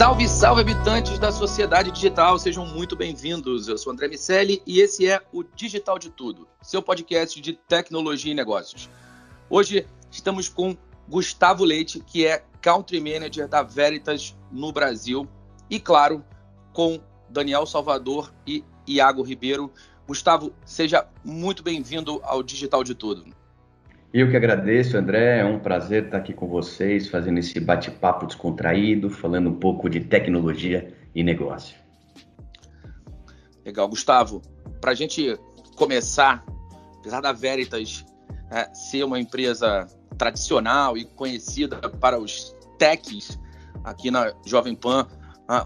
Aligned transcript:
Salve, 0.00 0.26
salve, 0.26 0.62
habitantes 0.62 1.18
da 1.18 1.30
sociedade 1.30 1.90
digital, 1.90 2.38
sejam 2.38 2.64
muito 2.64 2.96
bem-vindos. 2.96 3.68
Eu 3.68 3.76
sou 3.76 3.92
André 3.92 4.08
Miceli 4.08 4.62
e 4.66 4.80
esse 4.80 5.06
é 5.06 5.20
o 5.30 5.42
Digital 5.42 5.98
de 5.98 6.08
Tudo, 6.08 6.48
seu 6.62 6.80
podcast 6.80 7.38
de 7.38 7.52
tecnologia 7.52 8.32
e 8.32 8.34
negócios. 8.34 8.88
Hoje 9.50 9.86
estamos 10.10 10.48
com 10.48 10.74
Gustavo 11.06 11.64
Leite, 11.64 12.00
que 12.00 12.26
é 12.26 12.42
Country 12.62 12.98
Manager 12.98 13.46
da 13.46 13.62
Veritas 13.62 14.34
no 14.50 14.72
Brasil, 14.72 15.28
e 15.68 15.78
claro, 15.78 16.24
com 16.72 16.98
Daniel 17.28 17.66
Salvador 17.66 18.32
e 18.46 18.64
Iago 18.86 19.20
Ribeiro. 19.20 19.70
Gustavo, 20.06 20.50
seja 20.64 21.06
muito 21.22 21.62
bem-vindo 21.62 22.22
ao 22.24 22.42
Digital 22.42 22.82
de 22.82 22.94
Tudo. 22.94 23.26
Eu 24.12 24.28
que 24.28 24.36
agradeço, 24.36 24.96
André. 24.96 25.38
É 25.38 25.44
um 25.44 25.60
prazer 25.60 26.06
estar 26.06 26.18
aqui 26.18 26.32
com 26.32 26.48
vocês, 26.48 27.08
fazendo 27.08 27.38
esse 27.38 27.60
bate-papo 27.60 28.26
descontraído, 28.26 29.08
falando 29.08 29.50
um 29.50 29.54
pouco 29.54 29.88
de 29.88 30.00
tecnologia 30.00 30.92
e 31.14 31.22
negócio. 31.22 31.76
Legal, 33.64 33.88
Gustavo. 33.88 34.42
Para 34.80 34.90
a 34.90 34.94
gente 34.94 35.38
começar, 35.76 36.44
apesar 36.98 37.20
da 37.20 37.32
Veritas 37.32 38.04
é, 38.50 38.72
ser 38.74 39.04
uma 39.04 39.20
empresa 39.20 39.86
tradicional 40.18 40.98
e 40.98 41.04
conhecida 41.04 41.76
para 41.88 42.18
os 42.18 42.54
techs 42.78 43.38
aqui 43.84 44.10
na 44.10 44.34
Jovem 44.44 44.74
Pan, 44.74 45.06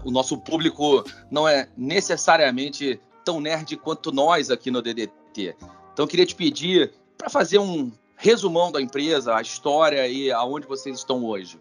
o 0.03 0.11
nosso 0.11 0.37
público 0.37 1.03
não 1.31 1.47
é 1.47 1.67
necessariamente 1.75 2.99
tão 3.23 3.39
nerd 3.39 3.75
quanto 3.77 4.11
nós 4.11 4.51
aqui 4.51 4.69
no 4.69 4.81
DDT. 4.81 5.55
Então, 5.93 6.05
eu 6.05 6.07
queria 6.07 6.25
te 6.25 6.35
pedir 6.35 6.91
para 7.17 7.29
fazer 7.29 7.57
um 7.57 7.91
resumão 8.17 8.71
da 8.71 8.81
empresa, 8.81 9.35
a 9.35 9.41
história 9.41 10.07
e 10.07 10.31
aonde 10.31 10.67
vocês 10.67 10.97
estão 10.97 11.23
hoje. 11.23 11.59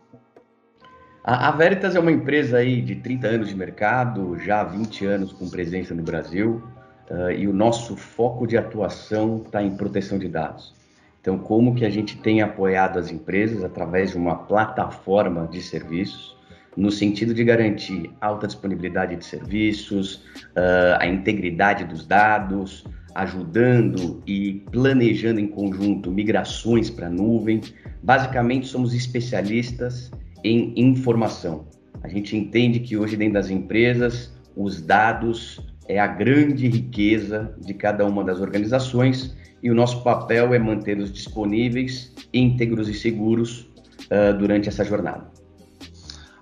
A, 1.22 1.50
Veritas 1.52 1.96
é 1.96 2.00
uma 2.00 2.12
empresa 2.12 2.58
aí 2.58 2.82
de 2.82 2.96
30 2.96 3.26
anos 3.26 3.48
de 3.48 3.56
mercado, 3.56 4.38
já 4.38 4.60
há 4.60 4.64
20 4.64 5.06
anos 5.06 5.32
com 5.32 5.48
presença 5.48 5.94
no 5.94 6.02
Brasil, 6.02 6.62
uh, 7.10 7.30
e 7.30 7.48
o 7.48 7.52
nosso 7.52 7.96
foco 7.96 8.46
de 8.46 8.58
atuação 8.58 9.42
está 9.46 9.62
em 9.62 9.74
proteção 9.74 10.18
de 10.18 10.28
dados. 10.28 10.74
Então, 11.20 11.38
como 11.38 11.74
que 11.74 11.86
a 11.86 11.88
gente 11.88 12.18
tem 12.18 12.42
apoiado 12.42 12.98
as 12.98 13.10
empresas 13.10 13.64
através 13.64 14.10
de 14.10 14.18
uma 14.18 14.36
plataforma 14.36 15.48
de 15.50 15.62
serviços, 15.62 16.33
no 16.76 16.90
sentido 16.90 17.32
de 17.32 17.44
garantir 17.44 18.10
alta 18.20 18.46
disponibilidade 18.46 19.16
de 19.16 19.24
serviços, 19.24 20.16
uh, 20.56 20.98
a 20.98 21.06
integridade 21.06 21.84
dos 21.84 22.06
dados, 22.06 22.84
ajudando 23.14 24.22
e 24.26 24.64
planejando 24.72 25.38
em 25.38 25.46
conjunto 25.46 26.10
migrações 26.10 26.90
para 26.90 27.06
a 27.06 27.10
nuvem. 27.10 27.60
Basicamente, 28.02 28.66
somos 28.66 28.92
especialistas 28.92 30.10
em 30.42 30.72
informação. 30.76 31.66
A 32.02 32.08
gente 32.08 32.36
entende 32.36 32.80
que 32.80 32.96
hoje, 32.96 33.16
dentro 33.16 33.34
das 33.34 33.50
empresas, 33.50 34.34
os 34.56 34.80
dados 34.82 35.60
é 35.88 35.98
a 35.98 36.06
grande 36.06 36.68
riqueza 36.68 37.54
de 37.60 37.74
cada 37.74 38.04
uma 38.04 38.24
das 38.24 38.40
organizações 38.40 39.36
e 39.62 39.70
o 39.70 39.74
nosso 39.74 40.02
papel 40.02 40.52
é 40.52 40.58
mantê-los 40.58 41.12
disponíveis, 41.12 42.12
íntegros 42.32 42.88
e 42.88 42.94
seguros 42.94 43.70
uh, 44.10 44.36
durante 44.38 44.68
essa 44.68 44.84
jornada. 44.84 45.33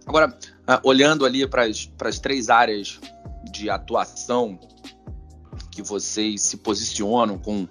Agora, 0.06 0.28
uh, 0.28 0.80
olhando 0.82 1.24
ali 1.24 1.46
para 1.46 1.64
as 1.64 2.18
três 2.18 2.48
áreas 2.48 3.00
de 3.50 3.70
atuação 3.70 4.58
que 5.70 5.82
vocês 5.82 6.42
se 6.42 6.56
posicionam 6.58 7.38
com 7.38 7.66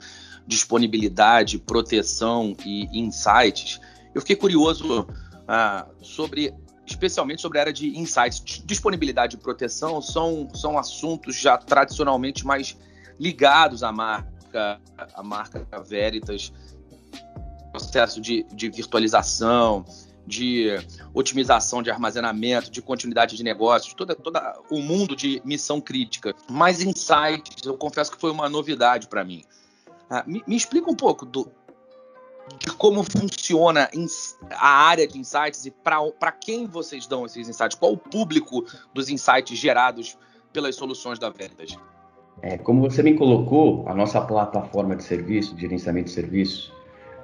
disponibilidade, 0.46 1.58
proteção 1.59 2.56
e 2.66 2.88
insights. 3.00 3.80
Eu 4.14 4.22
fiquei 4.22 4.36
curioso 4.36 5.08
ah, 5.47 5.88
sobre, 6.02 6.53
especialmente 6.86 7.41
sobre 7.41 7.59
a 7.59 7.62
área 7.62 7.74
de 7.74 7.97
insights. 7.97 8.62
Disponibilidade 8.66 9.36
e 9.36 9.40
proteção 9.40 10.02
são, 10.02 10.50
são 10.53 10.78
assuntos 10.78 11.36
já 11.36 11.58
tradicionalmente 11.58 12.46
mais 12.46 12.78
ligados 13.20 13.84
à 13.84 13.91
marca, 13.91 14.81
à 15.14 15.24
marca 15.24 15.66
Veritas, 15.84 16.52
processo 17.72 18.20
de, 18.20 18.44
de 18.52 18.70
virtualização, 18.70 19.86
de 20.31 20.69
otimização 21.14 21.84
de 21.84 21.92
armazenamento, 21.92 22.72
de 22.72 22.81
continuidade 22.81 23.36
de 23.36 23.44
negócios, 23.44 23.94
todo 23.94 24.16
toda 24.16 24.58
o 24.69 24.80
mundo 24.80 25.16
de 25.16 25.42
missão 25.44 25.81
crítica. 25.81 26.34
Mas 26.50 26.81
insights, 26.81 27.66
eu 27.66 27.78
confesso 27.78 28.12
que 28.12 28.19
foi 28.19 28.31
uma 28.31 28.47
novidade 28.47 29.08
para 29.08 29.24
mim. 29.25 29.44
Ah, 30.09 30.24
me, 30.25 30.41
me, 30.47 30.56
explica 30.56 30.90
um 30.90 30.96
pouco 30.96 31.25
do, 31.25 31.52
de 32.59 32.72
como 32.78 33.03
funciona 33.03 33.90
a 34.52 34.68
área 34.68 35.08
de 35.08 35.20
insights 35.20 35.66
e 35.66 35.72
para 35.72 36.31
quem 36.31 36.66
vocês 36.66 37.06
dão 37.06 37.25
esses 37.25 37.50
insights? 37.50 37.78
Qual 37.78 37.91
o 37.91 37.97
público 37.97 38.66
dos 38.94 39.09
insights 39.09 39.58
gerados 39.58 40.18
pelas 40.53 40.75
soluções 40.75 41.20
da 41.20 41.30
Vendas? 41.30 41.78
É, 42.41 42.58
como 42.58 42.81
você 42.81 43.03
me 43.03 43.16
colocou, 43.16 43.88
a 43.88 43.94
nossa 43.94 44.22
plataforma 44.22 44.96
de 44.96 45.03
serviço, 45.03 45.53
de 45.53 45.62
gerenciamento 45.62 46.08
de 46.08 46.14
serviços, 46.14 46.74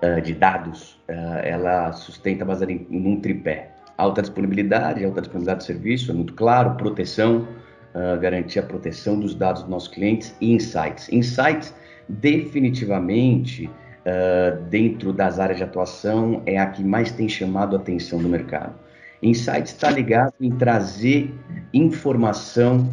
uh, 0.02 0.22
de 0.22 0.34
dados, 0.34 1.00
uh, 1.10 1.40
ela 1.44 1.92
sustenta 1.94 2.46
baseada 2.46 2.72
em, 2.72 2.88
em, 2.90 3.08
um 3.08 3.20
tripé. 3.20 3.72
Alta 3.98 4.22
disponibilidade, 4.22 5.04
alta 5.04 5.22
disponibilidade 5.22 5.62
de 5.62 5.66
serviço, 5.66 6.12
é 6.12 6.14
muito 6.14 6.34
claro, 6.34 6.76
proteção, 6.76 7.48
uh, 7.94 8.20
garantir 8.20 8.60
a 8.60 8.64
proteção 8.64 9.20
dos 9.20 9.34
dados 9.34 9.64
dos 9.64 9.72
nossos 9.72 9.88
clientes 9.88 10.36
e 10.40 10.54
insights. 10.54 11.12
Insights, 11.12 11.74
definitivamente, 12.08 13.70
dentro 14.70 15.12
das 15.12 15.38
áreas 15.38 15.58
de 15.58 15.66
atuação, 15.66 16.42
é 16.46 16.58
a 16.58 16.66
que 16.68 16.82
mais 16.82 17.12
tem 17.12 17.28
chamado 17.28 17.76
a 17.76 17.80
atenção 17.80 18.20
do 18.20 18.30
mercado. 18.30 18.74
Insights 19.22 19.74
está 19.74 19.92
ligado 19.92 20.34
em 20.40 20.50
trazer 20.52 21.30
informação 21.74 22.90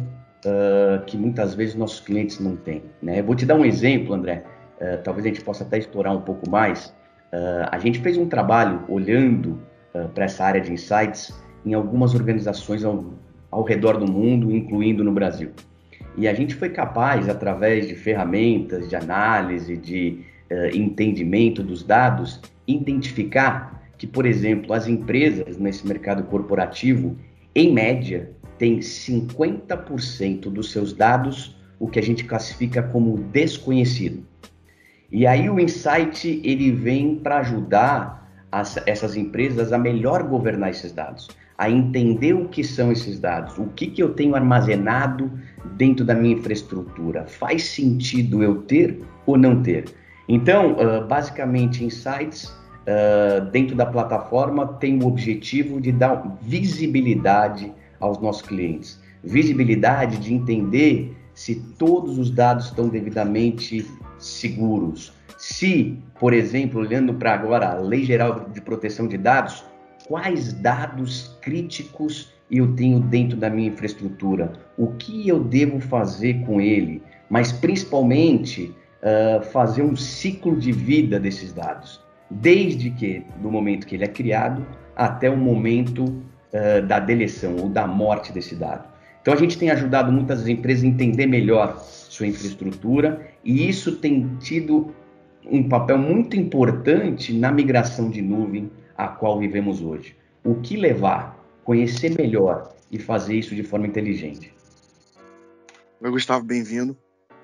que 1.07 1.15
muitas 1.15 1.55
vezes 1.55 1.73
nossos 1.73 2.01
clientes 2.01 2.37
não 2.41 2.57
têm. 2.57 2.83
Né? 3.01 3.21
vou 3.21 3.33
te 3.33 3.45
dar 3.45 3.55
um 3.55 3.63
exemplo, 3.63 4.13
André. 4.13 4.43
Uh, 4.81 5.01
talvez 5.03 5.25
a 5.25 5.29
gente 5.29 5.41
possa 5.41 5.63
até 5.63 5.77
explorar 5.77 6.11
um 6.11 6.21
pouco 6.21 6.49
mais. 6.49 6.87
Uh, 7.31 7.67
a 7.71 7.79
gente 7.79 7.99
fez 7.99 8.17
um 8.17 8.27
trabalho 8.27 8.83
olhando 8.87 9.59
uh, 9.93 10.09
para 10.09 10.25
essa 10.25 10.43
área 10.43 10.61
de 10.61 10.71
insights 10.71 11.33
em 11.65 11.73
algumas 11.73 12.13
organizações 12.13 12.83
ao, 12.83 13.05
ao, 13.49 13.63
redor 13.63 13.97
do 13.97 14.11
mundo, 14.11 14.51
incluindo 14.51 15.03
no 15.03 15.11
Brasil. 15.11 15.51
E 16.17 16.27
a 16.27 16.33
gente 16.33 16.55
foi 16.55 16.69
capaz, 16.69 17.27
através 17.27 17.87
de 17.87 17.95
ferramentas 17.95 18.87
de 18.87 18.95
análise, 18.95 19.75
de 19.75 20.23
entendimento 20.73 21.63
dos 21.63 21.83
dados, 21.83 22.39
identificar 22.67 23.83
que, 23.97 24.05
por 24.05 24.25
exemplo, 24.25 24.73
as 24.73 24.87
empresas 24.87 25.57
nesse 25.57 25.85
mercado 25.85 26.23
corporativo, 26.23 27.17
em 27.53 27.73
média, 27.73 28.31
têm 28.57 28.79
50% 28.79 30.41
dos 30.43 30.71
seus 30.71 30.93
dados 30.93 31.55
o 31.79 31.87
que 31.87 31.99
a 31.99 32.01
gente 32.01 32.23
classifica 32.23 32.81
como 32.81 33.17
desconhecido. 33.17 34.25
E 35.11 35.27
aí 35.27 35.49
o 35.49 35.59
insight 35.59 36.41
ele 36.43 36.71
vem 36.71 37.15
para 37.15 37.39
ajudar 37.39 38.25
as, 38.51 38.77
essas 38.85 39.15
empresas 39.15 39.71
a 39.71 39.77
melhor 39.77 40.23
governar 40.23 40.69
esses 40.69 40.91
dados, 40.91 41.27
a 41.57 41.69
entender 41.69 42.33
o 42.33 42.47
que 42.47 42.63
são 42.63 42.91
esses 42.91 43.19
dados, 43.19 43.57
o 43.57 43.67
que, 43.67 43.87
que 43.87 44.01
eu 44.01 44.13
tenho 44.13 44.35
armazenado 44.35 45.31
dentro 45.77 46.05
da 46.05 46.13
minha 46.13 46.35
infraestrutura. 46.35 47.25
Faz 47.27 47.65
sentido 47.65 48.43
eu 48.43 48.61
ter 48.63 49.01
ou 49.25 49.37
não 49.37 49.61
ter? 49.61 49.85
Então, 50.27 50.73
uh, 50.73 51.05
basicamente, 51.07 51.83
Insights, 51.83 52.45
uh, 52.45 53.45
dentro 53.51 53.75
da 53.75 53.85
plataforma, 53.85 54.67
tem 54.67 55.01
o 55.01 55.07
objetivo 55.07 55.79
de 55.79 55.91
dar 55.91 56.37
visibilidade 56.41 57.71
aos 57.99 58.19
nossos 58.19 58.41
clientes. 58.41 58.99
Visibilidade 59.23 60.17
de 60.17 60.33
entender 60.33 61.15
se 61.33 61.55
todos 61.77 62.17
os 62.17 62.31
dados 62.31 62.65
estão 62.65 62.87
devidamente 62.87 63.85
seguros. 64.25 65.13
Se, 65.37 65.97
por 66.19 66.33
exemplo, 66.33 66.81
olhando 66.81 67.13
para 67.13 67.33
agora 67.33 67.71
a 67.71 67.75
Lei 67.75 68.03
Geral 68.03 68.47
de 68.51 68.61
Proteção 68.61 69.07
de 69.07 69.17
Dados, 69.17 69.63
quais 70.07 70.53
dados 70.53 71.37
críticos 71.41 72.33
eu 72.49 72.75
tenho 72.75 72.99
dentro 72.99 73.37
da 73.37 73.49
minha 73.49 73.69
infraestrutura? 73.69 74.53
O 74.77 74.87
que 74.93 75.27
eu 75.27 75.43
devo 75.43 75.79
fazer 75.79 76.45
com 76.45 76.61
ele? 76.61 77.01
Mas 77.29 77.51
principalmente 77.51 78.73
uh, 79.01 79.43
fazer 79.51 79.81
um 79.81 79.95
ciclo 79.95 80.55
de 80.55 80.71
vida 80.71 81.19
desses 81.19 81.51
dados, 81.51 82.01
desde 82.29 82.91
que 82.91 83.23
do 83.41 83.51
momento 83.51 83.85
que 83.85 83.95
ele 83.95 84.05
é 84.05 84.07
criado 84.07 84.65
até 84.95 85.29
o 85.29 85.37
momento 85.37 86.03
uh, 86.03 86.85
da 86.87 86.99
deleção 86.99 87.57
ou 87.57 87.69
da 87.69 87.85
morte 87.85 88.31
desse 88.31 88.55
dado. 88.55 88.94
Então 89.25 89.33
a 89.33 89.37
gente 89.37 89.57
tem 89.57 89.71
ajudado 89.71 90.11
muitas 90.11 90.47
empresas 90.47 90.83
a 90.83 90.87
entender 90.87 91.25
melhor 91.25 91.79
sua 91.79 92.27
infraestrutura 92.27 93.27
e 93.43 93.67
isso 93.67 93.95
tem 93.95 94.37
tido 94.37 94.93
um 95.43 95.67
papel 95.67 95.97
muito 95.97 96.37
importante 96.37 97.33
na 97.33 97.51
migração 97.51 98.07
de 98.07 98.21
nuvem 98.21 98.71
a 98.95 99.07
qual 99.07 99.39
vivemos 99.39 99.81
hoje. 99.81 100.15
O 100.43 100.61
que 100.61 100.77
levar? 100.77 101.43
Conhecer 101.63 102.15
melhor 102.15 102.75
e 102.91 102.99
fazer 102.99 103.33
isso 103.33 103.55
de 103.55 103.63
forma 103.63 103.87
inteligente. 103.87 104.53
Oi, 105.99 106.11
Gustavo, 106.11 106.45
bem-vindo. 106.45 106.95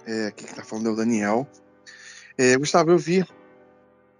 É, 0.05 0.27
aqui 0.27 0.43
que 0.43 0.51
está 0.51 0.63
falando 0.63 0.89
é 0.89 0.91
o 0.91 0.95
Daniel. 0.95 1.47
É, 2.37 2.55
Gustavo, 2.57 2.91
eu 2.91 2.97
vi 2.99 3.23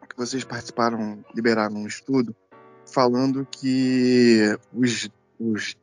que 0.10 0.18
vocês 0.18 0.44
participaram, 0.44 1.24
liberaram 1.36 1.76
um 1.76 1.86
estudo 1.86 2.36
falando 2.88 3.48
que 3.52 4.58
os, 4.74 5.12
os 5.40 5.76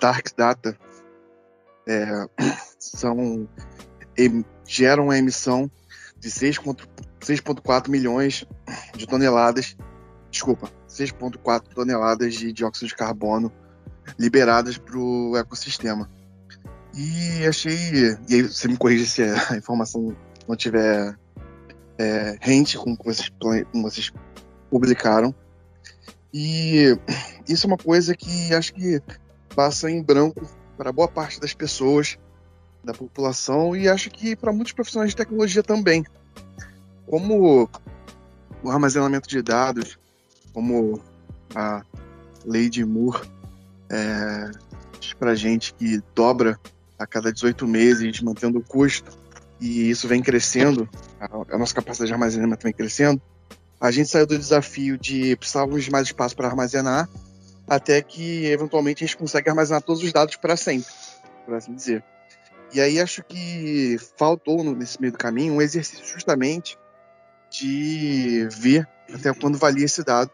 dark 0.00 0.28
data 0.36 0.78
é, 1.88 2.26
são 2.78 3.48
geram 4.66 5.10
a 5.10 5.18
emissão 5.18 5.70
de 6.18 6.28
6,4 6.28 7.88
milhões 7.88 8.44
de 8.94 9.06
toneladas, 9.06 9.76
desculpa, 10.30 10.70
6,4 10.88 11.68
toneladas 11.74 12.34
de 12.34 12.52
dióxido 12.52 12.88
de 12.88 12.96
carbono 12.96 13.50
liberadas 14.18 14.76
para 14.76 14.98
o 14.98 15.36
ecossistema. 15.36 16.10
E 16.94 17.46
achei, 17.46 18.16
e 18.28 18.34
aí 18.34 18.42
você 18.42 18.66
me 18.66 18.76
corrige 18.76 19.06
se 19.06 19.22
a 19.22 19.54
informação 19.56 20.14
não 20.48 20.56
tiver 20.56 21.16
é, 21.96 22.36
rente 22.40 22.76
com 22.76 22.92
o 22.92 22.96
que 22.96 23.04
vocês, 23.04 23.30
com 23.38 23.82
vocês 23.82 24.12
publicaram. 24.70 25.34
E 26.34 26.98
isso 27.48 27.66
é 27.66 27.68
uma 27.68 27.76
coisa 27.76 28.14
que 28.14 28.52
acho 28.52 28.74
que 28.74 29.00
passa 29.54 29.90
em 29.90 30.02
branco 30.02 30.57
para 30.78 30.92
boa 30.92 31.08
parte 31.08 31.40
das 31.40 31.52
pessoas 31.52 32.16
da 32.84 32.94
população 32.94 33.74
e 33.76 33.88
acho 33.88 34.08
que 34.08 34.36
para 34.36 34.52
muitos 34.52 34.72
profissionais 34.72 35.10
de 35.10 35.16
tecnologia 35.16 35.62
também. 35.62 36.06
Como 37.04 37.68
o 38.62 38.70
armazenamento 38.70 39.28
de 39.28 39.42
dados, 39.42 39.98
como 40.52 41.02
a 41.52 41.82
lei 42.46 42.70
de 42.70 42.84
Moore 42.84 43.28
é, 43.90 44.50
diz 45.00 45.12
para 45.14 45.34
gente 45.34 45.74
que 45.74 46.00
dobra 46.14 46.58
a 46.96 47.06
cada 47.06 47.32
18 47.32 47.66
meses, 47.66 48.20
mantendo 48.20 48.58
o 48.58 48.62
custo, 48.62 49.10
e 49.60 49.90
isso 49.90 50.06
vem 50.06 50.22
crescendo, 50.22 50.88
a, 51.20 51.54
a 51.54 51.58
nossa 51.58 51.74
capacidade 51.74 52.08
de 52.08 52.12
armazenamento 52.12 52.62
vem 52.62 52.72
crescendo, 52.72 53.20
a 53.80 53.90
gente 53.90 54.08
saiu 54.08 54.26
do 54.26 54.38
desafio 54.38 54.96
de 54.96 55.34
precisávamos 55.36 55.84
de 55.84 55.90
mais 55.90 56.06
espaço 56.06 56.36
para 56.36 56.48
armazenar 56.48 57.08
até 57.68 58.00
que 58.00 58.46
eventualmente 58.46 59.04
a 59.04 59.06
gente 59.06 59.16
consegue 59.16 59.50
armazenar 59.50 59.82
todos 59.82 60.02
os 60.02 60.12
dados 60.12 60.36
para 60.36 60.56
sempre, 60.56 60.90
por 61.44 61.54
assim 61.54 61.74
dizer. 61.74 62.02
E 62.72 62.80
aí 62.80 63.00
acho 63.00 63.22
que 63.22 63.96
faltou 64.16 64.62
nesse 64.62 65.00
meio 65.00 65.12
do 65.12 65.18
caminho 65.18 65.54
um 65.54 65.62
exercício 65.62 66.06
justamente 66.06 66.78
de 67.50 68.46
ver 68.50 68.86
até 69.12 69.32
quando 69.32 69.58
valia 69.58 69.84
esse 69.84 70.04
dado. 70.04 70.30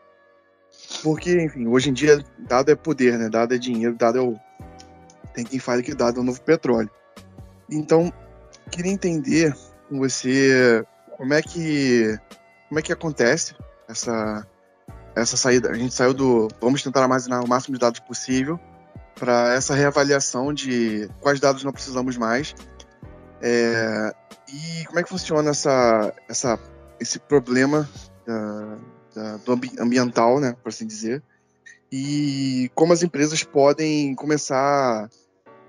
Porque, 1.02 1.42
enfim, 1.42 1.66
hoje 1.69 1.90
em 1.90 1.92
dia 1.92 2.25
dado 2.38 2.70
é 2.70 2.75
poder, 2.75 3.16
né? 3.19 3.28
Dado 3.28 3.54
é 3.54 3.58
dinheiro, 3.58 3.94
dado 3.94 4.19
é 4.19 4.20
o. 4.20 4.37
Tem 5.32 5.44
quem 5.44 5.58
fale 5.58 5.82
que 5.82 5.94
dado 5.94 6.19
é 6.19 6.20
o 6.20 6.25
novo 6.25 6.40
petróleo. 6.40 6.90
Então, 7.70 8.12
queria 8.70 8.92
entender 8.92 9.54
com 9.88 9.98
você 9.98 10.84
como 11.16 11.32
é 11.32 11.42
que 11.42 12.19
como 12.69 12.80
é 12.80 12.82
que 12.82 12.92
acontece 12.92 13.54
essa 13.88 14.46
essa 15.14 15.37
saída. 15.37 15.70
A 15.70 15.75
gente 15.75 15.94
saiu 15.94 16.12
do. 16.12 16.49
Vamos 16.61 16.82
tentar 16.82 17.02
armazenar 17.02 17.44
o 17.44 17.49
máximo 17.49 17.75
de 17.75 17.81
dados 17.81 18.00
possível 18.00 18.58
para 19.14 19.55
essa 19.55 19.75
reavaliação 19.75 20.52
de 20.52 21.08
quais 21.20 21.40
dados 21.40 21.62
não 21.62 21.72
precisamos 21.72 22.16
mais. 22.16 22.55
É, 23.40 24.14
e 24.49 24.84
como 24.87 24.99
é 24.99 25.02
que 25.02 25.08
funciona 25.08 25.50
essa, 25.50 26.14
essa, 26.28 26.58
esse 26.99 27.19
problema 27.19 27.88
da, 28.26 28.76
da, 29.14 29.37
do 29.38 29.52
ambiental, 29.81 30.40
né, 30.40 30.56
por 30.62 30.70
assim 30.70 30.87
dizer, 30.87 31.22
e 31.93 32.70
como 32.75 32.93
as 32.93 33.02
empresas 33.02 33.44
podem 33.44 34.14
começar 34.14 35.05
a 35.05 35.08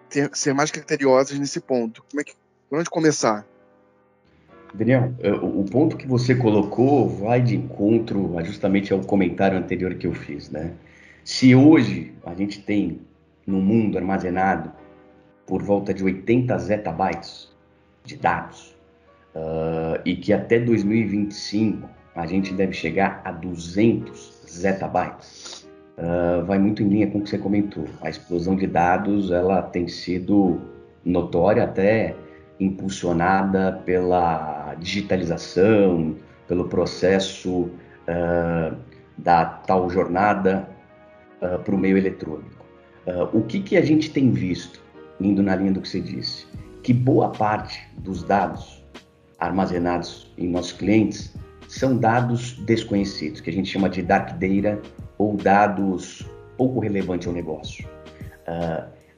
ter, 0.09 0.29
ser 0.33 0.53
mais 0.53 0.71
criteriosas 0.71 1.37
nesse 1.37 1.59
ponto. 1.59 2.03
Como 2.09 2.21
é 2.21 2.23
que, 2.23 2.33
por 2.69 2.79
onde 2.79 2.89
começar? 2.89 3.45
Daniel, 4.77 5.13
é, 5.19 5.31
o 5.31 5.63
ponto 5.63 5.95
que 5.95 6.07
você 6.07 6.35
colocou 6.35 7.07
vai 7.07 7.41
de 7.41 7.55
encontro 7.55 8.35
justamente 8.43 8.91
ao 8.91 8.99
comentário 8.99 9.57
anterior 9.57 9.95
que 9.95 10.05
eu 10.05 10.13
fiz, 10.13 10.49
né? 10.49 10.73
Se 11.23 11.55
hoje 11.55 12.13
a 12.25 12.35
gente 12.35 12.61
tem 12.61 12.99
no 13.47 13.61
mundo 13.61 13.97
armazenado 13.97 14.71
por 15.45 15.63
volta 15.63 15.93
de 15.93 16.03
80 16.03 16.57
zettabytes 16.57 17.51
de 18.03 18.17
dados 18.17 18.75
uh, 19.33 19.99
e 20.03 20.15
que 20.15 20.33
até 20.33 20.59
2025 20.59 21.87
a 22.15 22.25
gente 22.25 22.53
deve 22.53 22.73
chegar 22.73 23.21
a 23.23 23.31
200 23.31 24.43
zettabytes, 24.47 25.67
uh, 25.97 26.45
vai 26.45 26.59
muito 26.59 26.83
em 26.83 26.87
linha 26.87 27.07
com 27.07 27.19
o 27.19 27.21
que 27.21 27.29
você 27.29 27.37
comentou. 27.37 27.85
A 28.01 28.09
explosão 28.09 28.55
de 28.55 28.67
dados 28.67 29.31
ela 29.31 29.61
tem 29.61 29.87
sido 29.87 30.59
notória 31.03 31.63
até 31.63 32.15
impulsionada 32.59 33.81
pela 33.85 34.75
digitalização, 34.75 36.15
pelo 36.47 36.65
processo 36.65 37.69
uh, 38.07 38.75
da 39.17 39.45
tal 39.45 39.89
jornada 39.89 40.67
uh, 41.41 41.59
para 41.59 41.75
o 41.75 41.77
meio 41.77 41.97
eletrônico. 41.97 42.65
Uh, 43.05 43.37
o 43.37 43.43
que, 43.43 43.59
que 43.59 43.77
a 43.77 43.81
gente 43.81 44.09
tem 44.11 44.31
visto, 44.31 44.81
indo 45.19 45.43
na 45.43 45.55
linha 45.55 45.71
do 45.71 45.81
que 45.81 45.89
você 45.89 46.01
disse, 46.01 46.47
que 46.81 46.93
boa 46.93 47.29
parte 47.29 47.87
dos 47.97 48.23
dados 48.23 48.83
armazenados 49.39 50.31
em 50.37 50.47
nossos 50.47 50.73
clientes 50.73 51.35
são 51.67 51.97
dados 51.97 52.53
desconhecidos, 52.65 53.41
que 53.41 53.49
a 53.49 53.53
gente 53.53 53.69
chama 53.69 53.89
de 53.89 54.01
dark 54.01 54.37
data 54.37 54.81
ou 55.17 55.35
dados 55.35 56.25
pouco 56.57 56.79
relevantes 56.79 57.27
ao 57.27 57.33
negócio. 57.33 57.87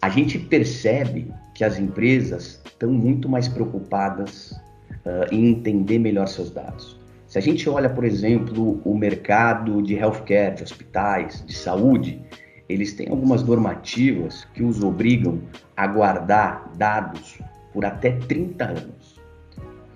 A 0.02 0.10
gente 0.10 0.40
percebe 0.40 1.32
que 1.58 1.64
as 1.64 1.80
empresas 1.80 2.62
estão 2.64 2.92
muito 2.92 3.28
mais 3.28 3.48
preocupadas 3.48 4.52
uh, 4.52 5.34
em 5.34 5.48
entender 5.48 5.98
melhor 5.98 6.28
seus 6.28 6.52
dados. 6.52 7.00
Se 7.26 7.40
a 7.40 7.42
gente 7.42 7.68
olha, 7.68 7.90
por 7.90 8.04
exemplo, 8.04 8.80
o 8.86 8.96
mercado 8.96 9.82
de 9.82 9.96
healthcare, 9.96 10.54
de 10.54 10.62
hospitais, 10.62 11.44
de 11.48 11.56
saúde, 11.56 12.22
eles 12.70 12.94
têm 12.94 13.10
algumas 13.10 13.42
normativas 13.42 14.46
que 14.54 14.62
os 14.62 14.84
obrigam 14.84 15.42
a 15.76 15.88
guardar 15.88 16.72
dados 16.78 17.40
por 17.74 17.84
até 17.86 18.12
30 18.12 18.64
anos. 18.64 19.20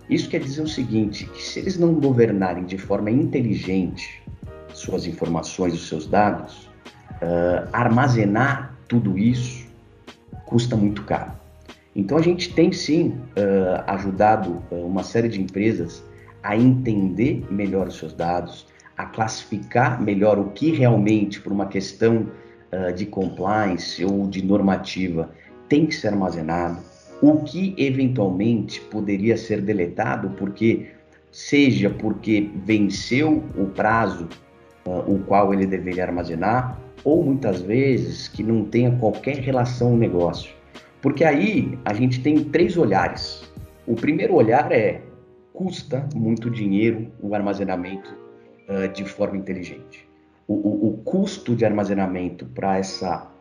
Isso 0.10 0.30
quer 0.30 0.40
dizer 0.40 0.64
o 0.64 0.68
seguinte, 0.68 1.28
que 1.28 1.44
se 1.44 1.60
eles 1.60 1.78
não 1.78 1.94
governarem 1.94 2.66
de 2.66 2.80
forma 2.80 3.12
inteligente 3.12 4.24
suas 4.74 5.06
informações, 5.06 5.76
os 5.76 5.88
seus 5.88 6.08
dados, 6.08 6.68
uh, 7.22 7.70
armazenar 7.72 8.76
tudo 8.88 9.16
isso 9.16 9.70
custa 10.48 10.76
muito 10.76 11.04
caro. 11.04 11.41
Então 11.96 12.18
a 12.18 12.22
gente 12.22 12.54
tem 12.54 12.72
sim 12.72 13.10
uh, 13.10 13.84
ajudado 13.88 14.64
uh, 14.72 14.76
uma 14.76 15.04
série 15.04 15.28
de 15.28 15.42
empresas 15.42 16.04
a 16.42 16.56
entender 16.56 17.46
melhor 17.52 17.88
os 17.88 17.98
seus 17.98 18.14
dados, 18.14 18.66
a 18.98 19.06
classificar 19.06 20.02
melhor 20.02 20.40
o 20.40 20.50
que 20.52 20.72
realmente, 20.72 21.40
por 21.42 21.52
uma 21.52 21.68
questão 21.68 22.28
uh, 22.72 22.94
de 22.94 23.06
compliance 23.06 24.04
ou 24.06 24.28
de 24.28 24.44
normativa, 24.44 25.30
tem 25.68 25.86
que 25.86 25.96
ser 25.96 26.10
armazenado, 26.10 26.80
o 27.22 27.44
que 27.44 27.76
eventualmente 27.78 28.82
poderia 28.82 29.38
ser 29.38 29.62
deletado, 29.62 30.32
porque 30.32 30.88
seja 31.32 31.90
porque 31.90 32.50
venceu 32.66 33.44
o 33.58 33.66
prazo 33.66 34.28
uh, 34.86 35.12
o 35.12 35.20
qual 35.20 35.54
ele 35.54 35.66
deveria 35.66 36.06
armazenar, 36.06 36.80
ou 37.04 37.24
muitas 37.24 37.62
vezes 37.62 38.28
que 38.28 38.44
não 38.44 38.64
tenha 38.64 38.92
qualquer 38.98 39.38
relação 39.38 39.90
ao 39.90 39.98
negócio. 39.98 40.61
Porque 41.02 41.24
aí 41.24 41.78
a 41.84 41.94
gente 41.94 42.22
tem 42.22 42.44
três 42.44 42.78
olhares. 42.78 43.52
O 43.88 43.96
primeiro 43.96 44.36
olhar 44.36 44.72
é 44.72 45.02
custa 45.52 46.08
muito 46.16 46.50
dinheiro 46.50 47.12
o 47.22 47.34
armazenamento 47.36 48.16
uh, 48.70 48.88
de 48.94 49.04
forma 49.04 49.38
inteligente. 49.38 50.08
O, 50.48 50.54
o, 50.54 50.90
o 50.90 50.98
custo 51.04 51.56
de 51.56 51.66
armazenamento 51.66 52.46
para 52.46 52.78
essa 52.78 53.32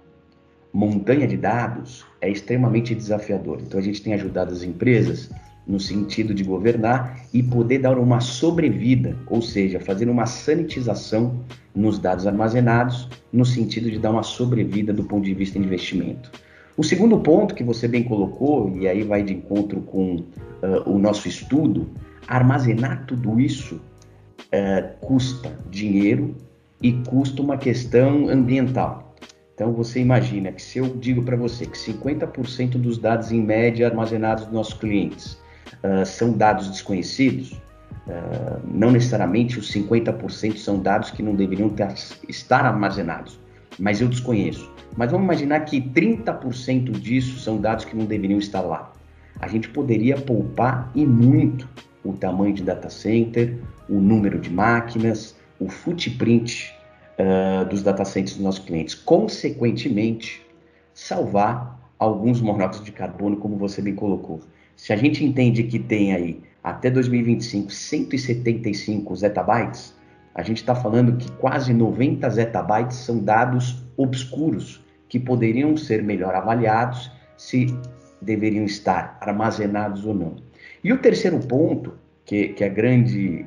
montanha 0.72 1.26
de 1.26 1.36
dados 1.36 2.06
é 2.20 2.30
extremamente 2.30 2.94
desafiador. 2.94 3.60
Então 3.60 3.78
a 3.78 3.82
gente 3.82 4.02
tem 4.02 4.14
ajudado 4.14 4.52
as 4.52 4.62
empresas 4.62 5.30
no 5.66 5.78
sentido 5.78 6.34
de 6.34 6.42
governar 6.42 7.20
e 7.32 7.42
poder 7.42 7.78
dar 7.78 7.98
uma 7.98 8.20
sobrevida, 8.20 9.16
ou 9.26 9.40
seja, 9.40 9.78
fazer 9.78 10.08
uma 10.08 10.26
sanitização 10.26 11.44
nos 11.74 11.98
dados 11.98 12.26
armazenados, 12.26 13.08
no 13.32 13.44
sentido 13.44 13.90
de 13.90 13.98
dar 13.98 14.10
uma 14.10 14.22
sobrevida 14.22 14.92
do 14.92 15.04
ponto 15.04 15.24
de 15.24 15.34
vista 15.34 15.58
de 15.58 15.64
investimento. 15.64 16.30
O 16.76 16.84
segundo 16.84 17.18
ponto 17.20 17.54
que 17.54 17.64
você 17.64 17.86
bem 17.86 18.04
colocou, 18.04 18.74
e 18.76 18.88
aí 18.88 19.02
vai 19.02 19.22
de 19.22 19.34
encontro 19.34 19.80
com 19.82 20.16
uh, 20.16 20.90
o 20.90 20.98
nosso 20.98 21.28
estudo, 21.28 21.90
armazenar 22.26 23.04
tudo 23.06 23.40
isso 23.40 23.80
uh, 24.46 24.96
custa 25.00 25.56
dinheiro 25.70 26.34
e 26.82 26.92
custa 26.92 27.42
uma 27.42 27.56
questão 27.56 28.28
ambiental. 28.28 29.14
Então 29.54 29.72
você 29.72 30.00
imagina 30.00 30.50
que 30.52 30.62
se 30.62 30.78
eu 30.78 30.86
digo 30.96 31.22
para 31.22 31.36
você 31.36 31.66
que 31.66 31.76
50% 31.76 32.78
dos 32.78 32.96
dados 32.96 33.30
em 33.30 33.42
média 33.42 33.86
armazenados 33.86 34.44
dos 34.44 34.54
nossos 34.54 34.74
clientes 34.74 35.34
uh, 35.84 36.06
são 36.06 36.32
dados 36.32 36.68
desconhecidos, 36.68 37.52
uh, 37.52 38.60
não 38.64 38.90
necessariamente 38.90 39.58
os 39.58 39.70
50% 39.70 40.56
são 40.56 40.78
dados 40.78 41.10
que 41.10 41.22
não 41.22 41.34
deveriam 41.34 41.68
ter, 41.68 41.92
estar 42.26 42.64
armazenados, 42.64 43.38
mas 43.80 44.00
eu 44.00 44.08
desconheço. 44.08 44.70
Mas 44.96 45.10
vamos 45.10 45.24
imaginar 45.24 45.60
que 45.60 45.80
30% 45.80 46.90
disso 46.92 47.38
são 47.40 47.58
dados 47.58 47.84
que 47.84 47.96
não 47.96 48.04
deveriam 48.04 48.38
estar 48.38 48.60
lá. 48.60 48.92
A 49.40 49.48
gente 49.48 49.68
poderia 49.70 50.16
poupar 50.16 50.92
e 50.94 51.06
muito 51.06 51.66
o 52.04 52.12
tamanho 52.12 52.52
de 52.52 52.62
data 52.62 52.90
center, 52.90 53.56
o 53.88 53.94
número 53.94 54.38
de 54.38 54.50
máquinas, 54.50 55.34
o 55.58 55.68
footprint 55.68 56.72
uh, 57.18 57.64
dos 57.64 57.82
data 57.82 58.04
centers 58.04 58.34
dos 58.34 58.44
nossos 58.44 58.64
clientes. 58.64 58.94
Consequentemente, 58.94 60.46
salvar 60.92 61.78
alguns 61.98 62.40
monóxidos 62.40 62.84
de 62.84 62.92
carbono, 62.92 63.36
como 63.36 63.56
você 63.56 63.80
bem 63.80 63.94
colocou. 63.94 64.40
Se 64.76 64.92
a 64.92 64.96
gente 64.96 65.24
entende 65.24 65.62
que 65.62 65.78
tem 65.78 66.14
aí 66.14 66.40
até 66.62 66.90
2025 66.90 67.70
175 67.70 69.16
zettabytes, 69.16 69.94
a 70.34 70.42
gente 70.42 70.58
está 70.58 70.74
falando 70.74 71.16
que 71.16 71.30
quase 71.32 71.72
90 71.72 72.28
zettabytes 72.30 72.98
são 72.98 73.18
dados 73.18 73.82
obscuros 73.96 74.84
que 75.08 75.18
poderiam 75.18 75.76
ser 75.76 76.02
melhor 76.02 76.34
avaliados 76.34 77.10
se 77.36 77.74
deveriam 78.22 78.64
estar 78.64 79.18
armazenados 79.20 80.04
ou 80.04 80.14
não. 80.14 80.36
E 80.84 80.92
o 80.92 80.98
terceiro 80.98 81.38
ponto, 81.40 81.94
que, 82.24 82.48
que 82.50 82.62
é 82.62 82.68
grande, 82.68 83.44